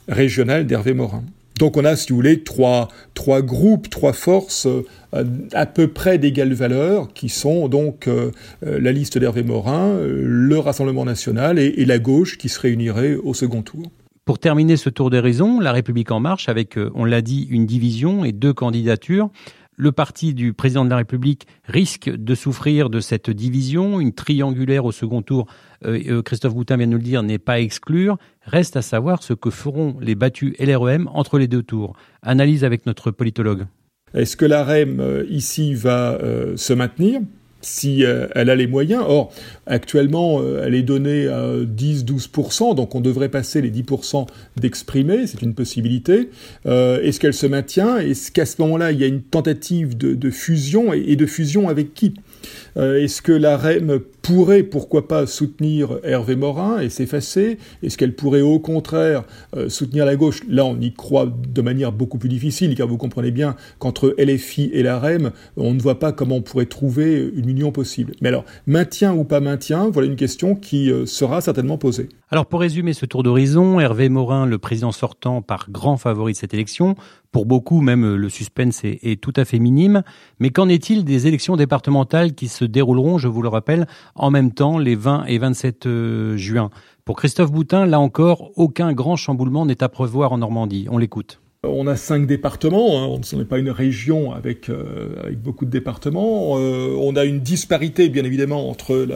régionale 0.08 0.66
d'Hervé 0.66 0.94
Morin. 0.94 1.22
Donc 1.58 1.76
on 1.76 1.84
a, 1.84 1.96
si 1.96 2.10
vous 2.10 2.16
voulez, 2.16 2.42
trois, 2.42 2.88
groupes, 3.14 3.88
trois 3.88 4.12
forces 4.12 4.66
euh, 4.66 5.24
à 5.52 5.66
peu 5.66 5.88
près 5.88 6.18
d'égale 6.18 6.52
valeur, 6.52 7.12
qui 7.14 7.28
sont 7.28 7.68
donc 7.68 8.08
euh, 8.08 8.30
la 8.62 8.92
liste 8.92 9.16
d'Hervé 9.16 9.42
Morin, 9.42 9.88
euh, 9.88 10.22
le 10.22 10.58
Rassemblement 10.58 11.04
national 11.04 11.58
et, 11.58 11.66
et, 11.76 11.86
la 11.86 11.98
gauche 11.98 12.36
qui 12.36 12.48
se 12.48 12.60
réunirait 12.60 13.14
au 13.14 13.32
second 13.32 13.62
tour. 13.62 13.84
Pour 14.26 14.38
terminer 14.38 14.76
ce 14.76 14.90
tour 14.90 15.08
d'horizon, 15.08 15.60
La 15.60 15.72
République 15.72 16.10
en 16.10 16.20
marche, 16.20 16.48
avec, 16.48 16.76
on 16.94 17.04
l'a 17.04 17.22
dit, 17.22 17.46
une 17.48 17.64
division 17.64 18.24
et 18.24 18.32
deux 18.32 18.52
candidatures, 18.52 19.30
le 19.76 19.92
parti 19.92 20.34
du 20.34 20.52
président 20.52 20.84
de 20.84 20.90
la 20.90 20.96
République 20.96 21.46
risque 21.64 22.08
de 22.10 22.34
souffrir 22.34 22.90
de 22.90 23.00
cette 23.00 23.30
division. 23.30 24.00
Une 24.00 24.12
triangulaire 24.12 24.84
au 24.84 24.92
second 24.92 25.22
tour, 25.22 25.46
euh, 25.84 26.22
Christophe 26.22 26.54
Boutin 26.54 26.76
vient 26.76 26.86
de 26.86 26.92
nous 26.92 26.98
le 26.98 27.04
dire, 27.04 27.22
n'est 27.22 27.38
pas 27.38 27.60
exclure. 27.60 28.18
Reste 28.42 28.76
à 28.76 28.82
savoir 28.82 29.22
ce 29.22 29.34
que 29.34 29.50
feront 29.50 29.96
les 30.00 30.14
battus 30.14 30.54
LREM 30.58 31.08
entre 31.12 31.38
les 31.38 31.48
deux 31.48 31.62
tours. 31.62 31.94
Analyse 32.22 32.64
avec 32.64 32.86
notre 32.86 33.10
politologue. 33.10 33.66
Est-ce 34.14 34.36
que 34.36 34.46
la 34.46 34.64
REM 34.64 35.00
euh, 35.00 35.24
ici 35.28 35.74
va 35.74 36.12
euh, 36.14 36.56
se 36.56 36.72
maintenir? 36.72 37.20
Si 37.60 38.04
euh, 38.04 38.26
elle 38.34 38.50
a 38.50 38.54
les 38.54 38.66
moyens. 38.66 39.02
Or, 39.06 39.32
actuellement, 39.66 40.40
euh, 40.40 40.62
elle 40.64 40.74
est 40.74 40.82
donnée 40.82 41.26
à 41.28 41.52
10-12%, 41.64 42.74
donc 42.74 42.94
on 42.94 43.00
devrait 43.00 43.28
passer 43.28 43.60
les 43.60 43.70
10% 43.70 44.26
d'exprimer, 44.56 45.26
c'est 45.26 45.42
une 45.42 45.54
possibilité. 45.54 46.30
Euh, 46.66 47.00
Est-ce 47.02 47.20
qu'elle 47.20 47.34
se 47.34 47.46
maintient? 47.46 47.98
Est-ce 47.98 48.30
qu'à 48.30 48.46
ce, 48.46 48.60
moment-là, 48.62 48.92
il 48.92 49.00
y 49.00 49.04
a 49.04 49.06
une 49.06 49.22
tentative 49.22 49.96
de, 49.96 50.30
fusion? 50.30 50.92
Et, 50.92 51.16
de 51.16 51.26
fusion 51.26 51.68
avec 51.68 51.94
qui? 51.94 52.14
Est-ce 52.76 53.22
que 53.22 53.32
la 53.32 53.56
REM 53.56 54.00
pourrait, 54.26 54.64
pourquoi 54.64 55.06
pas, 55.06 55.24
soutenir 55.24 56.00
Hervé 56.02 56.34
Morin 56.34 56.80
et 56.80 56.88
s'effacer? 56.88 57.58
Est-ce 57.84 57.96
qu'elle 57.96 58.16
pourrait, 58.16 58.40
au 58.40 58.58
contraire, 58.58 59.22
euh, 59.56 59.68
soutenir 59.68 60.04
la 60.04 60.16
gauche? 60.16 60.40
Là, 60.48 60.64
on 60.64 60.80
y 60.80 60.92
croit 60.92 61.32
de 61.48 61.62
manière 61.62 61.92
beaucoup 61.92 62.18
plus 62.18 62.28
difficile, 62.28 62.74
car 62.74 62.88
vous 62.88 62.96
comprenez 62.96 63.30
bien 63.30 63.54
qu'entre 63.78 64.16
LFI 64.18 64.70
et 64.72 64.82
la 64.82 64.98
REM, 64.98 65.30
on 65.56 65.74
ne 65.74 65.80
voit 65.80 66.00
pas 66.00 66.10
comment 66.10 66.36
on 66.36 66.42
pourrait 66.42 66.66
trouver 66.66 67.30
une 67.36 67.48
union 67.48 67.70
possible. 67.70 68.14
Mais 68.20 68.28
alors, 68.30 68.44
maintien 68.66 69.14
ou 69.14 69.22
pas 69.22 69.38
maintien, 69.38 69.90
voilà 69.90 70.08
une 70.08 70.16
question 70.16 70.56
qui 70.56 70.90
euh, 70.90 71.06
sera 71.06 71.40
certainement 71.40 71.78
posée. 71.78 72.08
Alors, 72.28 72.46
pour 72.46 72.58
résumer 72.58 72.92
ce 72.92 73.06
tour 73.06 73.22
d'horizon, 73.22 73.78
Hervé 73.78 74.08
Morin, 74.08 74.46
le 74.46 74.58
président 74.58 74.90
sortant, 74.90 75.42
par 75.42 75.70
grand 75.70 75.96
favori 75.96 76.32
de 76.32 76.36
cette 76.36 76.54
élection. 76.54 76.96
Pour 77.30 77.46
beaucoup, 77.46 77.80
même 77.80 78.16
le 78.16 78.28
suspense 78.28 78.82
est, 78.82 78.98
est 79.04 79.20
tout 79.20 79.32
à 79.36 79.44
fait 79.44 79.60
minime. 79.60 80.02
Mais 80.40 80.50
qu'en 80.50 80.68
est-il 80.68 81.04
des 81.04 81.28
élections 81.28 81.54
départementales 81.54 82.34
qui 82.34 82.48
se 82.48 82.64
dérouleront, 82.64 83.18
je 83.18 83.28
vous 83.28 83.42
le 83.42 83.48
rappelle, 83.48 83.86
en 84.16 84.32
même 84.32 84.52
temps 84.52 84.78
les 84.78 84.96
20 84.96 85.26
et 85.26 85.38
27 85.38 85.86
euh, 85.86 86.36
juin? 86.36 86.70
Pour 87.04 87.14
Christophe 87.14 87.52
Boutin, 87.52 87.86
là 87.86 88.00
encore, 88.00 88.50
aucun 88.56 88.92
grand 88.92 89.14
chamboulement 89.14 89.64
n'est 89.64 89.84
à 89.84 89.88
prévoir 89.88 90.32
en 90.32 90.38
Normandie. 90.38 90.88
On 90.90 90.98
l'écoute. 90.98 91.40
On 91.68 91.86
a 91.86 91.96
cinq 91.96 92.26
départements, 92.26 93.02
hein. 93.02 93.20
on 93.32 93.36
n'est 93.36 93.44
pas 93.44 93.58
une 93.58 93.70
région 93.70 94.32
avec, 94.32 94.68
euh, 94.68 95.32
beaucoup 95.42 95.64
de 95.64 95.70
départements. 95.70 96.58
Euh, 96.58 96.94
on 96.98 97.16
a 97.16 97.24
une 97.24 97.40
disparité, 97.40 98.08
bien 98.08 98.24
évidemment, 98.24 98.68
entre 98.68 99.06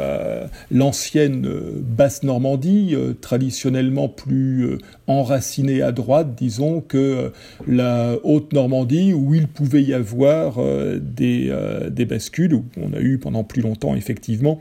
l'ancienne 0.70 1.46
euh, 1.46 1.80
basse 1.82 2.22
Normandie, 2.22 2.94
euh, 2.94 3.14
traditionnellement 3.20 4.08
plus 4.08 4.64
euh, 4.64 4.78
enracinée 5.06 5.82
à 5.82 5.92
droite, 5.92 6.34
disons, 6.36 6.80
que 6.80 7.32
la 7.66 8.16
haute 8.22 8.52
Normandie, 8.52 9.12
où 9.12 9.34
il 9.34 9.48
pouvait 9.48 9.82
y 9.82 9.92
avoir 9.92 10.58
des, 11.00 11.52
des 11.90 12.04
bascules, 12.04 12.54
où 12.54 12.64
on 12.80 12.92
a 12.92 13.00
eu 13.00 13.18
pendant 13.18 13.42
plus 13.42 13.60
longtemps, 13.60 13.96
effectivement, 13.96 14.60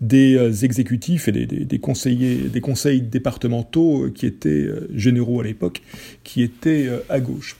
des 0.00 0.64
exécutifs 0.64 1.28
et 1.28 1.32
des, 1.32 1.78
conseillers, 1.78 2.48
des 2.48 2.60
conseils 2.60 3.02
départementaux 3.02 4.08
qui 4.14 4.26
étaient 4.26 4.66
généraux 4.94 5.40
à 5.40 5.44
l'époque, 5.44 5.82
qui 6.24 6.42
étaient 6.42 6.88
à 7.08 7.20
gauche. 7.20 7.56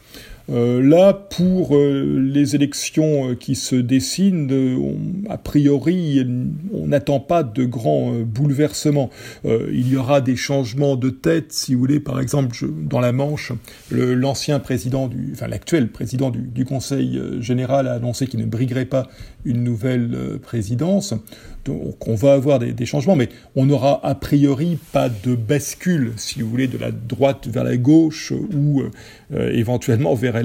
Euh, 0.51 0.83
là, 0.83 1.13
pour 1.13 1.77
euh, 1.77 2.19
les 2.19 2.57
élections 2.57 3.37
qui 3.37 3.55
se 3.55 3.77
dessinent, 3.77 4.49
euh, 4.51 4.95
a 5.29 5.39
priori, 5.39 6.27
on 6.73 6.89
n'attend 6.89 7.21
pas 7.21 7.45
de 7.45 7.65
grands 7.65 8.13
bouleversements. 8.25 9.11
il 9.45 9.89
y 9.89 9.97
aura 9.97 10.21
des 10.21 10.37
changements 10.37 10.97
de 10.97 11.11
tête, 11.11 11.53
si 11.53 11.75
vous 11.75 11.81
voulez, 11.81 12.01
par 12.01 12.21
exemple, 12.21 12.57
dans 12.83 13.01
la 13.01 13.13
Manche, 13.13 13.53
l'ancien 13.91 14.59
président 14.59 15.09
du, 15.09 15.31
enfin 15.33 15.47
l'actuel 15.47 15.89
président 15.89 16.31
du, 16.31 16.65
Conseil 16.65 17.21
général 17.41 17.89
a 17.89 17.95
annoncé 17.95 18.27
qu'il 18.27 18.39
ne 18.41 18.47
briguerait 18.47 18.85
pas 18.85 19.09
une 19.45 19.65
nouvelle 19.65 20.39
présidence. 20.43 21.15
Donc 21.65 22.09
on 22.09 22.15
va 22.15 22.33
avoir 22.33 22.59
des, 22.59 22.87
changements, 22.87 23.17
mais 23.17 23.29
on 23.55 23.67
n'aura 23.67 24.05
a 24.05 24.15
priori 24.15 24.79
pas 24.93 25.09
de 25.09 25.35
bascule, 25.35 26.13
si 26.17 26.41
vous 26.41 26.49
voulez, 26.49 26.69
de 26.69 26.79
la 26.79 26.91
droite 26.91 27.49
vers 27.49 27.65
la 27.65 27.77
gauche 27.77 28.33
ou 28.33 28.83
euh, 29.33 29.53
éventuellement 29.53 30.15
vers 30.15 30.37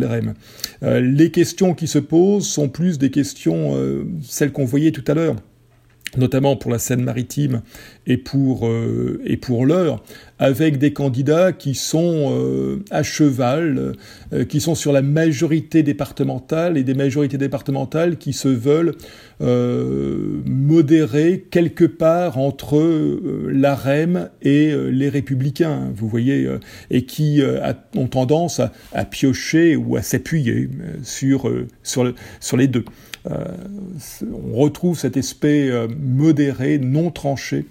Euh, 0.84 1.00
les 1.00 1.32
questions 1.32 1.74
qui 1.74 1.88
se 1.88 2.00
posent 2.00 2.48
sont 2.48 2.70
plus 2.70 2.98
des 2.98 3.12
questions, 3.12 3.76
euh, 3.76 4.06
celles 4.22 4.52
qu'on 4.52 4.66
voyait 4.66 4.92
tout 4.92 5.04
à 5.08 5.14
l'heure. 5.14 5.36
notamment 6.18 6.56
pour 6.56 6.72
la 6.72 6.80
Seine-Maritime 6.80 7.62
euh, 8.08 9.22
et 9.26 9.38
pour 9.38 9.66
l'heure, 9.66 10.02
avec 10.40 10.78
des 10.78 10.92
candidats 10.92 11.54
qui 11.54 11.76
sont 11.76 12.34
euh, 12.34 12.84
à 12.92 13.04
cheval, 13.04 13.94
euh, 14.34 14.44
qui 14.44 14.60
sont 14.60 14.76
sur 14.76 14.92
la 14.92 15.02
majorité 15.02 15.82
départementale 15.82 16.78
et 16.78 16.84
des 16.84 16.94
majorités 16.94 17.38
départementales 17.38 18.18
qui 18.18 18.34
se 18.34 18.48
veulent 18.48 18.96
modérer 20.46 21.46
quelque 21.52 21.84
part 21.84 22.38
entre 22.38 23.20
l'AREM 23.50 24.30
et 24.42 24.74
les 24.74 25.10
républicains, 25.10 25.92
vous 25.94 26.08
voyez, 26.08 26.50
et 26.90 27.04
qui 27.04 27.42
ont 27.98 28.08
tendance 28.08 28.62
à, 28.94 29.04
piocher 29.04 29.76
ou 29.76 29.98
à 29.98 30.02
s'appuyer 30.02 30.70
sur, 31.04 31.52
sur, 31.84 32.14
sur 32.40 32.56
les 32.56 32.68
deux. 32.68 32.86
on 33.26 34.54
retrouve 34.54 34.98
cet 34.98 35.18
aspect 35.18 35.70
modéré, 36.00 36.78
non 36.78 37.12
tranché, 37.12 37.66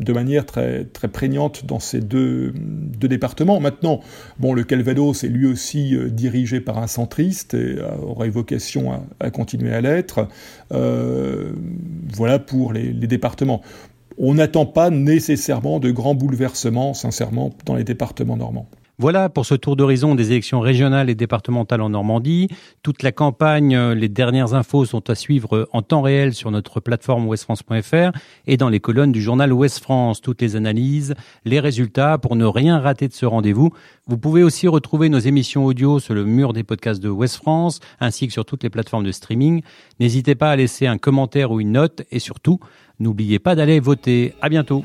de 0.00 0.12
manière 0.12 0.46
très, 0.46 0.84
très 0.84 1.08
prégnante 1.08 1.66
dans 1.66 1.78
ces 1.78 2.00
deux, 2.00 2.52
deux 2.54 3.08
départements. 3.08 3.60
Maintenant, 3.60 4.00
bon, 4.38 4.54
le 4.54 4.64
Calvados 4.64 5.22
est 5.24 5.28
lui 5.28 5.46
aussi 5.46 5.94
euh, 5.94 6.08
dirigé 6.08 6.60
par 6.60 6.78
un 6.78 6.86
centriste 6.86 7.54
et 7.54 7.76
euh, 7.78 7.96
aurait 8.02 8.30
vocation 8.30 9.04
à, 9.20 9.30
continuer 9.30 9.72
à 9.72 9.80
l'être. 9.80 10.26
Euh, 10.72 11.52
voilà 12.12 12.38
pour 12.38 12.72
les, 12.72 12.92
les 12.92 13.06
départements. 13.06 13.60
On 14.18 14.34
n'attend 14.34 14.66
pas 14.66 14.90
nécessairement 14.90 15.78
de 15.78 15.90
grands 15.90 16.14
bouleversements, 16.14 16.94
sincèrement, 16.94 17.54
dans 17.66 17.74
les 17.74 17.84
départements 17.84 18.36
normands. 18.36 18.68
Voilà 19.00 19.30
pour 19.30 19.46
ce 19.46 19.54
tour 19.54 19.76
d'horizon 19.76 20.14
des 20.14 20.30
élections 20.30 20.60
régionales 20.60 21.08
et 21.08 21.14
départementales 21.14 21.80
en 21.80 21.88
Normandie. 21.88 22.48
Toute 22.82 23.02
la 23.02 23.12
campagne, 23.12 23.74
euh, 23.74 23.94
les 23.94 24.10
dernières 24.10 24.52
infos 24.52 24.84
sont 24.84 25.08
à 25.08 25.14
suivre 25.14 25.66
en 25.72 25.80
temps 25.80 26.02
réel 26.02 26.34
sur 26.34 26.50
notre 26.50 26.80
plateforme 26.80 27.26
ouestfrance.fr 27.26 28.10
et 28.46 28.58
dans 28.58 28.68
les 28.68 28.78
colonnes 28.78 29.10
du 29.10 29.22
journal 29.22 29.54
Ouest 29.54 29.78
France. 29.78 30.20
Toutes 30.20 30.42
les 30.42 30.54
analyses, 30.54 31.14
les 31.46 31.60
résultats 31.60 32.18
pour 32.18 32.36
ne 32.36 32.44
rien 32.44 32.78
rater 32.78 33.08
de 33.08 33.14
ce 33.14 33.24
rendez-vous. 33.24 33.70
Vous 34.06 34.18
pouvez 34.18 34.42
aussi 34.42 34.68
retrouver 34.68 35.08
nos 35.08 35.18
émissions 35.18 35.64
audio 35.64 35.98
sur 35.98 36.12
le 36.12 36.26
mur 36.26 36.52
des 36.52 36.62
podcasts 36.62 37.02
de 37.02 37.08
Ouest 37.08 37.36
France 37.36 37.80
ainsi 38.00 38.26
que 38.26 38.34
sur 38.34 38.44
toutes 38.44 38.64
les 38.64 38.70
plateformes 38.70 39.04
de 39.04 39.12
streaming. 39.12 39.62
N'hésitez 39.98 40.34
pas 40.34 40.50
à 40.50 40.56
laisser 40.56 40.86
un 40.86 40.98
commentaire 40.98 41.52
ou 41.52 41.60
une 41.62 41.72
note 41.72 42.02
et 42.10 42.18
surtout, 42.18 42.60
n'oubliez 42.98 43.38
pas 43.38 43.54
d'aller 43.54 43.80
voter. 43.80 44.34
À 44.42 44.50
bientôt. 44.50 44.84